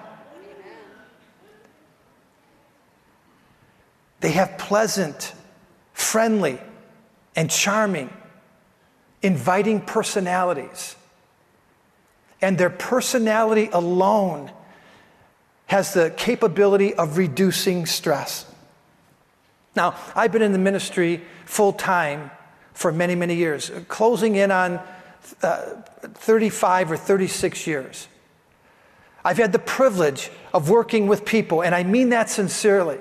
They 4.19 4.31
have 4.31 4.57
pleasant, 4.57 5.33
friendly, 5.93 6.59
and 7.35 7.49
charming, 7.49 8.09
inviting 9.21 9.81
personalities. 9.81 10.95
And 12.41 12.57
their 12.57 12.69
personality 12.69 13.69
alone 13.71 14.51
has 15.67 15.93
the 15.93 16.09
capability 16.17 16.93
of 16.93 17.17
reducing 17.17 17.85
stress. 17.85 18.45
Now, 19.75 19.95
I've 20.15 20.31
been 20.31 20.41
in 20.41 20.51
the 20.51 20.57
ministry 20.57 21.21
full 21.45 21.73
time 21.73 22.31
for 22.73 22.91
many, 22.91 23.13
many 23.13 23.35
years, 23.35 23.71
closing 23.87 24.35
in 24.35 24.51
on 24.51 24.79
uh, 25.43 25.61
35 26.01 26.91
or 26.93 26.97
36 26.97 27.67
years. 27.67 28.07
I've 29.23 29.37
had 29.37 29.51
the 29.51 29.59
privilege 29.59 30.31
of 30.53 30.69
working 30.69 31.07
with 31.07 31.25
people, 31.25 31.61
and 31.61 31.75
I 31.75 31.83
mean 31.83 32.09
that 32.09 32.29
sincerely. 32.29 32.99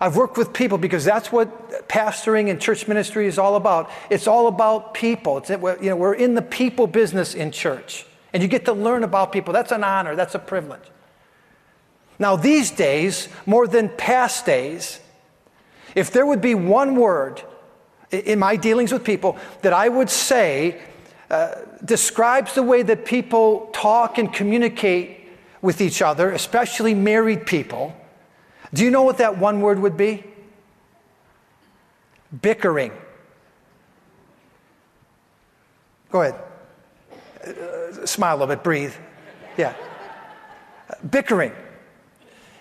I've 0.00 0.16
worked 0.16 0.36
with 0.36 0.52
people 0.52 0.78
because 0.78 1.04
that's 1.04 1.30
what 1.30 1.88
pastoring 1.88 2.50
and 2.50 2.60
church 2.60 2.88
ministry 2.88 3.26
is 3.26 3.38
all 3.38 3.54
about. 3.54 3.90
It's 4.10 4.26
all 4.26 4.48
about 4.48 4.92
people. 4.92 5.38
It's, 5.38 5.50
you 5.50 5.76
know, 5.80 5.96
we're 5.96 6.14
in 6.14 6.34
the 6.34 6.42
people 6.42 6.86
business 6.86 7.34
in 7.34 7.52
church, 7.52 8.04
and 8.32 8.42
you 8.42 8.48
get 8.48 8.64
to 8.64 8.72
learn 8.72 9.04
about 9.04 9.32
people. 9.32 9.52
That's 9.52 9.72
an 9.72 9.84
honor, 9.84 10.16
that's 10.16 10.34
a 10.34 10.40
privilege. 10.40 10.82
Now, 12.18 12.36
these 12.36 12.70
days, 12.70 13.28
more 13.46 13.66
than 13.66 13.88
past 13.88 14.46
days, 14.46 15.00
if 15.94 16.10
there 16.10 16.26
would 16.26 16.40
be 16.40 16.54
one 16.54 16.96
word 16.96 17.42
in 18.10 18.38
my 18.38 18.56
dealings 18.56 18.92
with 18.92 19.04
people 19.04 19.36
that 19.62 19.72
I 19.72 19.88
would 19.88 20.10
say 20.10 20.80
uh, 21.30 21.56
describes 21.84 22.54
the 22.54 22.62
way 22.62 22.82
that 22.82 23.04
people 23.04 23.70
talk 23.72 24.18
and 24.18 24.32
communicate 24.32 25.28
with 25.62 25.80
each 25.80 26.02
other, 26.02 26.30
especially 26.30 26.94
married 26.94 27.46
people, 27.46 27.96
do 28.74 28.84
you 28.84 28.90
know 28.90 29.02
what 29.02 29.18
that 29.18 29.38
one 29.38 29.60
word 29.60 29.78
would 29.78 29.96
be? 29.96 30.24
Bickering. 32.42 32.92
Go 36.10 36.22
ahead. 36.22 36.40
Uh, 37.46 38.04
smile 38.06 38.34
a 38.34 38.36
little 38.38 38.54
bit, 38.54 38.64
breathe. 38.64 38.92
Yeah. 39.56 39.74
bickering. 41.08 41.52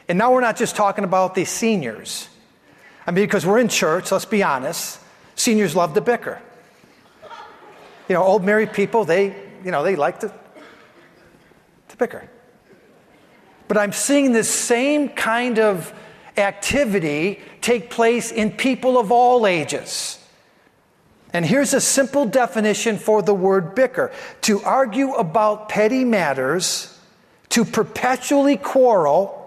And 0.07 0.19
now 0.19 0.31
we're 0.31 0.41
not 0.41 0.55
just 0.55 0.75
talking 0.75 1.03
about 1.03 1.33
the 1.33 1.45
seniors. 1.45 2.27
I 3.07 3.11
mean, 3.11 3.25
because 3.25 3.45
we're 3.45 3.59
in 3.59 3.67
church, 3.67 4.11
let's 4.11 4.25
be 4.25 4.43
honest, 4.43 4.99
seniors 5.35 5.75
love 5.75 5.95
to 5.95 6.01
bicker. 6.01 6.39
You 8.07 8.13
know, 8.15 8.23
old 8.23 8.43
married 8.43 8.73
people, 8.73 9.03
they, 9.05 9.35
you 9.65 9.71
know, 9.71 9.83
they 9.83 9.95
like 9.95 10.19
to, 10.19 10.31
to 11.87 11.97
bicker. 11.97 12.29
But 13.67 13.77
I'm 13.77 13.93
seeing 13.93 14.33
this 14.33 14.49
same 14.49 15.09
kind 15.09 15.57
of 15.57 15.91
activity 16.37 17.41
take 17.61 17.89
place 17.89 18.31
in 18.31 18.51
people 18.51 18.97
of 18.97 19.11
all 19.11 19.45
ages. 19.45 20.19
And 21.31 21.45
here's 21.45 21.73
a 21.73 21.81
simple 21.81 22.25
definition 22.25 22.97
for 22.97 23.21
the 23.21 23.33
word 23.33 23.73
bicker 23.73 24.11
to 24.41 24.61
argue 24.61 25.13
about 25.13 25.67
petty 25.67 26.05
matters, 26.05 26.97
to 27.49 27.65
perpetually 27.65 28.55
quarrel, 28.55 29.39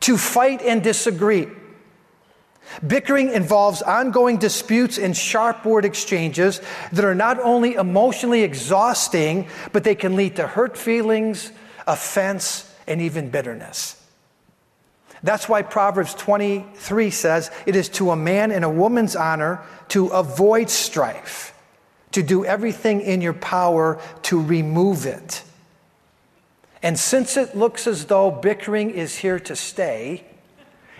to 0.00 0.16
fight 0.16 0.62
and 0.62 0.82
disagree. 0.82 1.48
Bickering 2.86 3.30
involves 3.30 3.82
ongoing 3.82 4.38
disputes 4.38 4.98
and 4.98 5.14
sharp 5.14 5.66
word 5.66 5.84
exchanges 5.84 6.62
that 6.92 7.04
are 7.04 7.14
not 7.14 7.38
only 7.38 7.74
emotionally 7.74 8.42
exhausting, 8.42 9.48
but 9.72 9.84
they 9.84 9.94
can 9.94 10.16
lead 10.16 10.36
to 10.36 10.46
hurt 10.46 10.76
feelings, 10.76 11.52
offense, 11.86 12.72
and 12.86 13.02
even 13.02 13.28
bitterness. 13.28 14.03
That's 15.24 15.48
why 15.48 15.62
Proverbs 15.62 16.14
23 16.14 17.10
says 17.10 17.50
it 17.64 17.74
is 17.74 17.88
to 17.90 18.10
a 18.10 18.16
man 18.16 18.52
and 18.52 18.62
a 18.62 18.68
woman's 18.68 19.16
honor 19.16 19.62
to 19.88 20.08
avoid 20.08 20.68
strife, 20.68 21.54
to 22.12 22.22
do 22.22 22.44
everything 22.44 23.00
in 23.00 23.22
your 23.22 23.32
power 23.32 23.98
to 24.24 24.40
remove 24.40 25.06
it. 25.06 25.42
And 26.82 26.98
since 26.98 27.38
it 27.38 27.56
looks 27.56 27.86
as 27.86 28.04
though 28.04 28.30
bickering 28.30 28.90
is 28.90 29.16
here 29.16 29.40
to 29.40 29.56
stay 29.56 30.24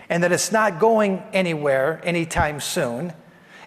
and 0.09 0.23
that 0.23 0.31
it's 0.31 0.51
not 0.51 0.79
going 0.79 1.21
anywhere 1.31 2.01
anytime 2.03 2.59
soon, 2.59 3.13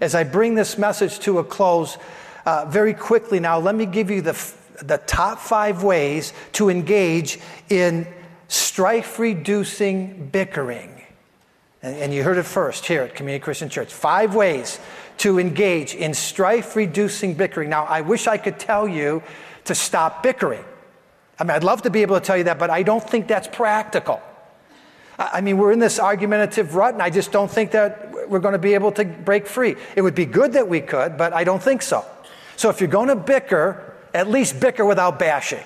as 0.01 0.17
I 0.17 0.25
bring 0.25 0.57
this 0.57 0.77
message 0.77 1.21
to 1.21 1.39
a 1.39 1.45
close 1.45 1.99
uh, 2.45 2.65
very 2.69 2.95
quickly 2.95 3.39
now, 3.39 3.61
let 3.61 3.77
me 3.77 3.87
give 3.87 4.11
you 4.11 4.23
the, 4.23 4.53
the 4.83 4.99
top 4.99 5.39
five 5.39 5.85
ways 5.85 6.33
to 6.55 6.69
engage 6.69 7.39
in 7.71 8.09
strife 8.49 9.19
reducing 9.19 10.29
bickering. 10.31 11.03
And, 11.83 11.97
and, 11.97 12.15
you 12.15 12.25
heard 12.25 12.39
it 12.39 12.45
first 12.45 12.87
here 12.87 13.03
at 13.03 13.15
Community 13.15 13.43
Christian 13.43 13.69
Church. 13.69 13.93
Five 13.93 14.35
ways 14.35 14.81
to 15.19 15.39
engage 15.39 15.95
in 15.95 16.15
strife 16.15 16.75
reducing 16.75 17.35
bickering. 17.35 17.71
Now, 17.71 17.85
I 17.85 18.01
wish 18.01 18.27
I 18.27 18.37
could 18.37 18.59
tell 18.59 18.89
you 18.89 19.23
to 19.65 19.75
stop 19.75 20.23
bickering. 20.23 20.65
I 21.39 21.45
mean, 21.45 21.51
I'd 21.53 21.65
love 21.65 21.83
to 21.83 21.91
be 21.91 22.03
able 22.03 22.19
to 22.19 22.25
tell 22.25 22.37
you 22.37 22.45
that, 22.45 22.59
but 22.59 22.71
I 22.71 22.83
don't 22.83 23.03
think 23.03 23.29
that's 23.29 23.47
practical. 23.47 24.21
I 25.19 25.41
mean, 25.41 25.59
we're 25.59 25.73
in 25.73 25.79
this 25.79 25.99
argumentative 25.99 26.75
rut, 26.75 26.95
and 26.95 27.03
I 27.03 27.11
just 27.11 27.33
don't 27.33 27.51
think 27.51 27.73
that 27.73 28.31
we're 28.31 28.39
going 28.39 28.53
to 28.53 28.59
be 28.59 28.75
able 28.75 28.93
to 28.93 29.05
break 29.05 29.47
free. 29.47 29.77
It 29.97 30.03
would 30.03 30.15
be 30.15 30.27
good 30.27 30.53
that 30.53 30.69
we 30.69 30.81
could, 30.81 31.17
but 31.17 31.33
I 31.33 31.45
don't 31.45 31.63
think 31.63 31.83
so. 31.83 32.05
So 32.57 32.71
if 32.71 32.81
you're 32.81 32.89
going 32.89 33.09
to 33.09 33.17
bicker, 33.17 33.95
at 34.15 34.29
least 34.29 34.61
bicker 34.61 34.85
without 34.85 35.19
bashing. 35.19 35.65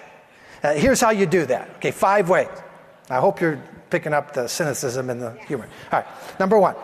Uh, 0.62 0.74
here's 0.74 1.00
how 1.00 1.10
you 1.10 1.26
do 1.26 1.44
that. 1.46 1.68
Okay, 1.76 1.90
five 1.90 2.28
ways. 2.28 2.48
I 3.10 3.20
hope 3.20 3.40
you're 3.40 3.62
picking 3.90 4.12
up 4.12 4.32
the 4.32 4.48
cynicism 4.48 5.10
and 5.10 5.20
the 5.20 5.32
humor. 5.46 5.68
All 5.92 6.00
right, 6.00 6.38
number 6.40 6.58
one 6.58 6.74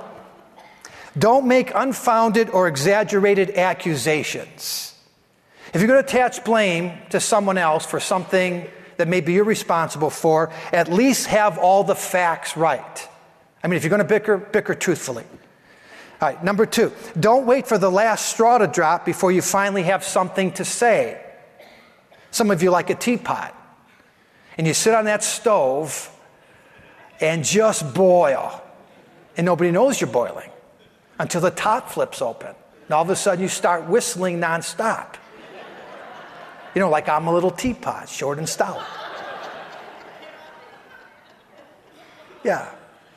don't 1.19 1.47
make 1.47 1.73
unfounded 1.75 2.51
or 2.51 2.69
exaggerated 2.69 3.57
accusations. 3.57 4.95
If 5.75 5.81
you're 5.81 5.89
going 5.89 6.03
to 6.03 6.07
attach 6.07 6.45
blame 6.45 6.93
to 7.11 7.19
someone 7.19 7.59
else 7.59 7.85
for 7.85 7.99
something 7.99 8.69
that 8.99 9.09
maybe 9.09 9.33
you're 9.33 9.45
responsible 9.45 10.11
for, 10.11 10.53
at 10.73 10.89
least 10.89 11.27
have 11.27 11.59
all 11.59 11.83
the 11.83 11.95
facts 11.95 12.57
right. 12.57 13.09
I 13.63 13.69
mean, 13.69 13.77
if 13.77 13.83
you're 13.83 13.91
going 13.91 13.99
to 13.99 14.05
bicker, 14.05 14.39
bicker 14.39 14.75
truthfully. 14.75 15.25
All 16.21 16.29
right, 16.29 16.43
number 16.43 16.67
two, 16.67 16.93
don't 17.19 17.47
wait 17.47 17.67
for 17.67 17.79
the 17.79 17.91
last 17.91 18.27
straw 18.27 18.59
to 18.59 18.67
drop 18.67 19.05
before 19.05 19.31
you 19.33 19.43
finally 19.43 19.85
have 19.85 20.05
something 20.05 20.53
to 20.53 20.65
say. 20.65 21.21
Some 22.31 22.51
of 22.51 22.63
you 22.63 22.71
like 22.71 22.91
a 22.91 22.95
teapot 22.95 23.55
and 24.59 24.67
you 24.67 24.75
sit 24.75 24.93
on 24.93 25.05
that 25.05 25.23
stove 25.23 26.11
and 27.21 27.45
just 27.45 27.95
boil. 27.95 28.63
And 29.37 29.45
nobody 29.45 29.71
knows 29.71 30.01
you're 30.01 30.11
boiling 30.11 30.51
until 31.21 31.41
the 31.41 31.53
top 31.53 31.91
flips 31.91 32.21
open. 32.21 32.55
And 32.85 32.91
all 32.93 33.03
of 33.03 33.11
a 33.11 33.17
sudden 33.17 33.41
you 33.41 33.49
start 33.49 33.87
whistling 33.89 34.41
nonstop. 34.41 35.15
You 36.75 36.81
know, 36.81 36.91
like 36.91 37.09
I'm 37.09 37.29
a 37.29 37.33
little 37.33 37.53
teapot, 37.53 38.09
short 38.09 38.39
and 38.39 38.49
stout. 38.49 38.83
Yeah. 42.45 42.69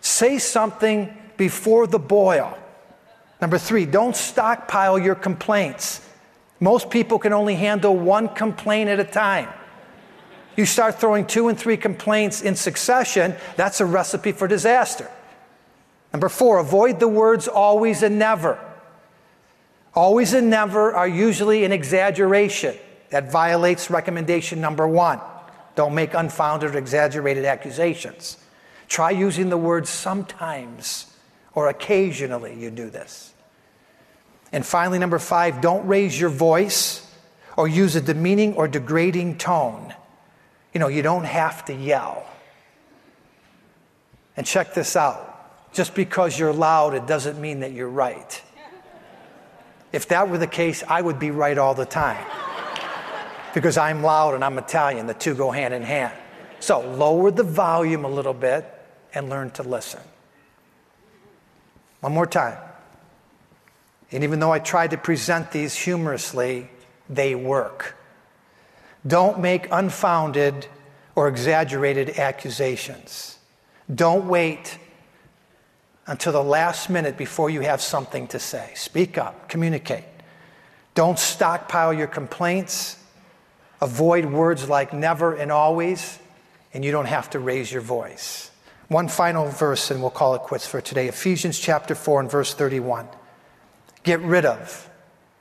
Say 0.02 0.38
something 0.38 1.16
before 1.38 1.88
the 1.88 2.00
boil. 2.00 2.58
Number 3.40 3.58
three, 3.58 3.86
don't 3.88 4.16
stockpile 4.16 5.00
your 5.00 5.16
complaints. 5.16 6.08
Most 6.60 6.92
people 6.92 7.18
can 7.18 7.34
only 7.34 7.56
handle 7.56 7.96
one 7.96 8.30
complaint 8.30 8.90
at 8.90 9.00
a 9.00 9.04
time. 9.04 9.50
You 10.62 10.68
start 10.68 11.00
throwing 11.00 11.26
two 11.26 11.48
and 11.48 11.58
three 11.58 11.76
complaints 11.76 12.44
in 12.44 12.56
succession, 12.56 13.34
that's 13.56 13.82
a 13.82 13.86
recipe 13.88 14.32
for 14.32 14.48
disaster. 14.48 15.10
Number 16.14 16.30
four, 16.30 16.60
avoid 16.60 17.00
the 17.00 17.08
words 17.08 17.48
always 17.48 18.04
and 18.04 18.20
never. 18.20 18.60
Always 19.96 20.36
and 20.36 20.52
never 20.52 20.94
are 20.94 21.08
usually 21.08 21.64
an 21.64 21.72
exaggeration 21.72 22.76
that 23.10 23.32
violates 23.32 23.90
recommendation 23.90 24.62
number 24.62 24.88
one. 24.88 25.20
Don't 25.74 25.96
make 25.96 26.14
unfounded 26.14 26.76
or 26.76 26.78
exaggerated 26.78 27.44
accusations. 27.44 28.38
Try 28.88 29.10
using 29.10 29.50
the 29.50 29.58
words 29.58 29.90
sometimes 29.90 31.12
or 31.56 31.70
occasionally 31.70 32.54
you 32.54 32.70
do 32.70 32.92
this. 32.92 33.34
And 34.52 34.64
finally, 34.64 35.00
number 35.00 35.18
five, 35.18 35.60
don't 35.60 35.88
raise 35.88 36.22
your 36.22 36.30
voice 36.30 37.12
or 37.58 37.68
use 37.68 37.96
a 37.96 38.02
demeaning 38.02 38.54
or 38.54 38.68
degrading 38.68 39.40
tone. 39.40 39.96
You 40.74 40.80
know, 40.80 40.88
you 40.88 41.02
don't 41.02 41.26
have 41.26 41.66
to 41.66 41.74
yell. 41.74 42.26
And 44.38 44.46
check 44.46 44.74
this 44.74 44.96
out 44.96 45.32
just 45.74 45.96
because 45.96 46.38
you're 46.38 46.54
loud, 46.54 46.94
it 46.94 47.08
doesn't 47.08 47.40
mean 47.40 47.62
that 47.62 47.72
you're 47.72 47.90
right. 47.90 48.42
If 49.92 50.08
that 50.10 50.30
were 50.30 50.38
the 50.38 50.48
case, 50.48 50.84
I 50.88 51.02
would 51.02 51.20
be 51.20 51.32
right 51.32 51.58
all 51.58 51.74
the 51.74 51.86
time. 51.86 52.26
Because 53.54 53.78
I'm 53.78 54.02
loud 54.02 54.34
and 54.34 54.44
I'm 54.44 54.58
Italian, 54.58 55.08
the 55.08 55.14
two 55.14 55.36
go 55.36 55.52
hand 55.52 55.74
in 55.74 55.82
hand. 55.82 56.14
So 56.60 56.80
lower 56.80 57.32
the 57.32 57.44
volume 57.44 58.06
a 58.06 58.10
little 58.10 58.34
bit 58.34 58.66
and 59.14 59.30
learn 59.30 59.50
to 59.52 59.64
listen. 59.64 60.02
One 62.00 62.14
more 62.14 62.26
time. 62.26 62.58
And 64.12 64.24
even 64.24 64.40
though 64.40 64.52
I 64.52 64.60
tried 64.60 64.92
to 64.92 64.98
present 64.98 65.52
these 65.52 65.76
humorously, 65.76 66.70
they 67.10 67.36
work. 67.36 67.96
Don't 69.06 69.40
make 69.40 69.68
unfounded 69.72 70.68
or 71.16 71.28
exaggerated 71.28 72.20
accusations. 72.20 73.38
Don't 73.94 74.28
wait 74.28 74.78
until 76.08 76.34
the 76.34 76.44
last 76.44 76.90
minute 76.90 77.18
before 77.18 77.50
you 77.50 77.62
have 77.62 77.82
something 77.82 78.28
to 78.28 78.40
say. 78.40 78.72
Speak 78.76 79.18
up, 79.18 79.50
communicate. 79.50 80.04
Don't 80.94 81.18
stockpile 81.18 81.94
your 81.94 82.08
complaints. 82.08 82.98
Avoid 83.82 84.26
words 84.26 84.70
like 84.70 84.94
never 84.94 85.34
and 85.34 85.52
always, 85.52 86.20
and 86.74 86.86
you 86.86 86.92
don't 86.92 87.06
have 87.06 87.30
to 87.32 87.40
raise 87.40 87.72
your 87.72 87.82
voice. 87.82 88.52
One 88.90 89.08
final 89.08 89.48
verse, 89.48 89.90
and 89.90 90.02
we'll 90.02 90.12
call 90.12 90.36
it 90.36 90.42
quits 90.42 90.68
for 90.68 90.82
today 90.82 91.08
Ephesians 91.08 91.58
chapter 91.58 91.96
4 91.96 92.20
and 92.20 92.32
verse 92.32 92.54
31. 92.54 93.08
Get 94.04 94.20
rid 94.20 94.46
of. 94.46 94.90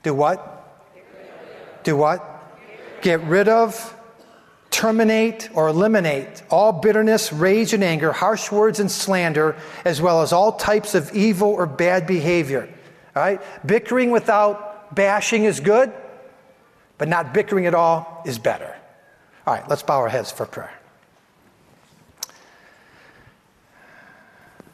Do 0.03 0.13
what? 0.13 0.57
Do 1.83 1.97
what? 1.97 2.30
Get 3.01 3.21
rid 3.23 3.47
of, 3.47 3.95
terminate, 4.69 5.49
or 5.53 5.67
eliminate 5.67 6.43
all 6.49 6.71
bitterness, 6.71 7.33
rage, 7.33 7.73
and 7.73 7.83
anger, 7.83 8.11
harsh 8.11 8.51
words, 8.51 8.79
and 8.79 8.89
slander, 8.89 9.55
as 9.85 10.01
well 10.01 10.21
as 10.21 10.31
all 10.31 10.53
types 10.53 10.95
of 10.95 11.13
evil 11.13 11.49
or 11.49 11.65
bad 11.65 12.07
behavior. 12.07 12.69
All 13.15 13.21
right? 13.23 13.41
Bickering 13.65 14.11
without 14.11 14.93
bashing 14.95 15.43
is 15.43 15.59
good, 15.59 15.91
but 16.97 17.07
not 17.07 17.33
bickering 17.33 17.65
at 17.65 17.73
all 17.73 18.21
is 18.25 18.37
better. 18.37 18.75
All 19.47 19.55
right, 19.55 19.67
let's 19.67 19.83
bow 19.83 19.97
our 19.97 20.09
heads 20.09 20.31
for 20.31 20.45
prayer. 20.45 20.71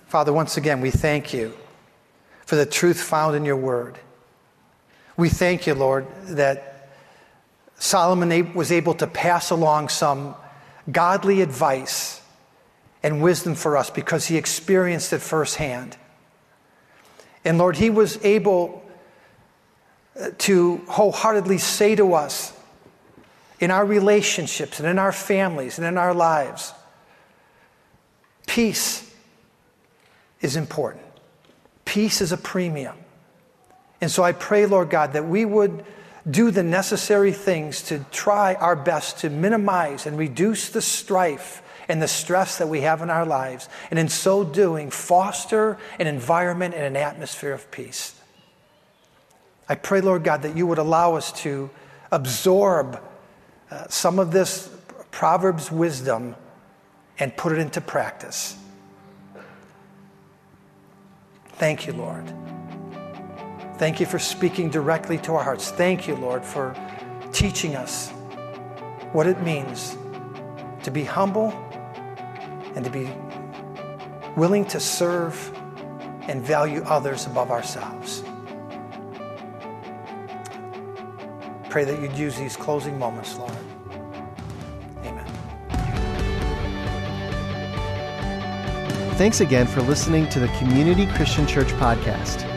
Father, 0.07 0.31
once 0.31 0.57
again, 0.57 0.81
we 0.81 0.91
thank 0.91 1.33
you 1.33 1.53
for 2.45 2.55
the 2.55 2.65
truth 2.65 3.01
found 3.01 3.35
in 3.35 3.45
your 3.45 3.57
word. 3.57 3.97
We 5.17 5.29
thank 5.29 5.67
you, 5.67 5.73
Lord, 5.73 6.05
that 6.27 6.76
Solomon 7.79 8.53
was 8.53 8.71
able 8.71 8.93
to 8.95 9.07
pass 9.07 9.49
along 9.49 9.89
some 9.89 10.35
godly 10.91 11.41
advice 11.41 12.21
and 13.03 13.21
wisdom 13.21 13.55
for 13.55 13.77
us 13.77 13.89
because 13.89 14.25
he 14.25 14.37
experienced 14.37 15.13
it 15.13 15.19
firsthand. 15.19 15.97
And 17.45 17.57
Lord, 17.57 17.77
he 17.77 17.89
was 17.89 18.23
able 18.23 18.83
uh, 20.19 20.31
to 20.39 20.77
wholeheartedly 20.87 21.59
say 21.59 21.95
to 21.95 22.13
us 22.13 22.53
in 23.59 23.71
our 23.71 23.85
relationships 23.85 24.79
and 24.79 24.87
in 24.87 24.99
our 24.99 25.11
families 25.11 25.77
and 25.77 25.87
in 25.87 25.97
our 25.97 26.13
lives 26.13 26.73
peace 28.45 29.13
is 30.41 30.55
important. 30.55 31.03
Peace 31.85 32.21
is 32.21 32.31
a 32.31 32.37
premium. 32.37 32.95
And 34.01 34.09
so 34.09 34.23
I 34.23 34.31
pray, 34.31 34.65
Lord 34.65 34.89
God, 34.89 35.13
that 35.13 35.27
we 35.27 35.45
would 35.45 35.85
do 36.29 36.51
the 36.51 36.63
necessary 36.63 37.31
things 37.31 37.83
to 37.83 38.03
try 38.11 38.55
our 38.55 38.75
best 38.75 39.19
to 39.19 39.29
minimize 39.29 40.05
and 40.05 40.17
reduce 40.17 40.69
the 40.69 40.81
strife 40.81 41.61
and 41.87 42.01
the 42.01 42.07
stress 42.07 42.57
that 42.57 42.67
we 42.67 42.81
have 42.81 43.01
in 43.01 43.09
our 43.09 43.25
lives. 43.25 43.69
And 43.89 43.97
in 43.97 44.09
so 44.09 44.43
doing, 44.43 44.89
foster 44.89 45.77
an 45.99 46.07
environment 46.07 46.75
and 46.75 46.83
an 46.83 46.97
atmosphere 46.97 47.53
of 47.53 47.69
peace. 47.71 48.13
I 49.69 49.75
pray, 49.75 50.01
Lord 50.01 50.23
God, 50.23 50.41
that 50.43 50.55
you 50.55 50.67
would 50.67 50.77
allow 50.77 51.15
us 51.15 51.31
to 51.43 51.69
absorb 52.11 53.01
uh, 53.69 53.87
some 53.89 54.19
of 54.19 54.31
this 54.31 54.69
Proverbs 55.11 55.71
wisdom 55.71 56.35
and 57.19 57.35
put 57.35 57.51
it 57.51 57.59
into 57.59 57.81
practice. 57.81 58.55
Thank 61.53 61.87
you, 61.87 61.93
Lord. 61.93 62.31
Thank 63.77 63.99
you 63.99 64.07
for 64.07 64.17
speaking 64.17 64.71
directly 64.71 65.19
to 65.19 65.35
our 65.35 65.43
hearts. 65.43 65.69
Thank 65.69 66.07
you, 66.07 66.15
Lord, 66.15 66.43
for 66.43 66.75
teaching 67.31 67.75
us 67.75 68.09
what 69.11 69.27
it 69.27 69.39
means 69.43 69.95
to 70.81 70.89
be 70.89 71.03
humble 71.03 71.51
and 72.75 72.83
to 72.83 72.89
be 72.89 73.11
willing 74.35 74.65
to 74.65 74.79
serve 74.79 75.53
and 76.23 76.41
value 76.41 76.81
others 76.85 77.27
above 77.27 77.51
ourselves. 77.51 78.23
Pray 81.69 81.83
that 81.83 82.01
you'd 82.01 82.17
use 82.17 82.35
these 82.35 82.57
closing 82.57 82.97
moments, 82.97 83.37
Lord. 83.37 83.51
Amen. 85.03 85.25
Thanks 89.17 89.41
again 89.41 89.67
for 89.67 89.81
listening 89.81 90.27
to 90.29 90.39
the 90.39 90.47
Community 90.59 91.05
Christian 91.07 91.45
Church 91.45 91.69
podcast. 91.73 92.56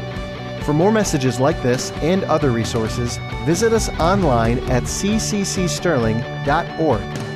For 0.62 0.72
more 0.72 0.92
messages 0.92 1.40
like 1.40 1.60
this 1.62 1.90
and 2.02 2.22
other 2.24 2.50
resources, 2.50 3.18
visit 3.44 3.72
us 3.72 3.88
online 3.98 4.58
at 4.70 4.84
cccsterling.org. 4.84 7.29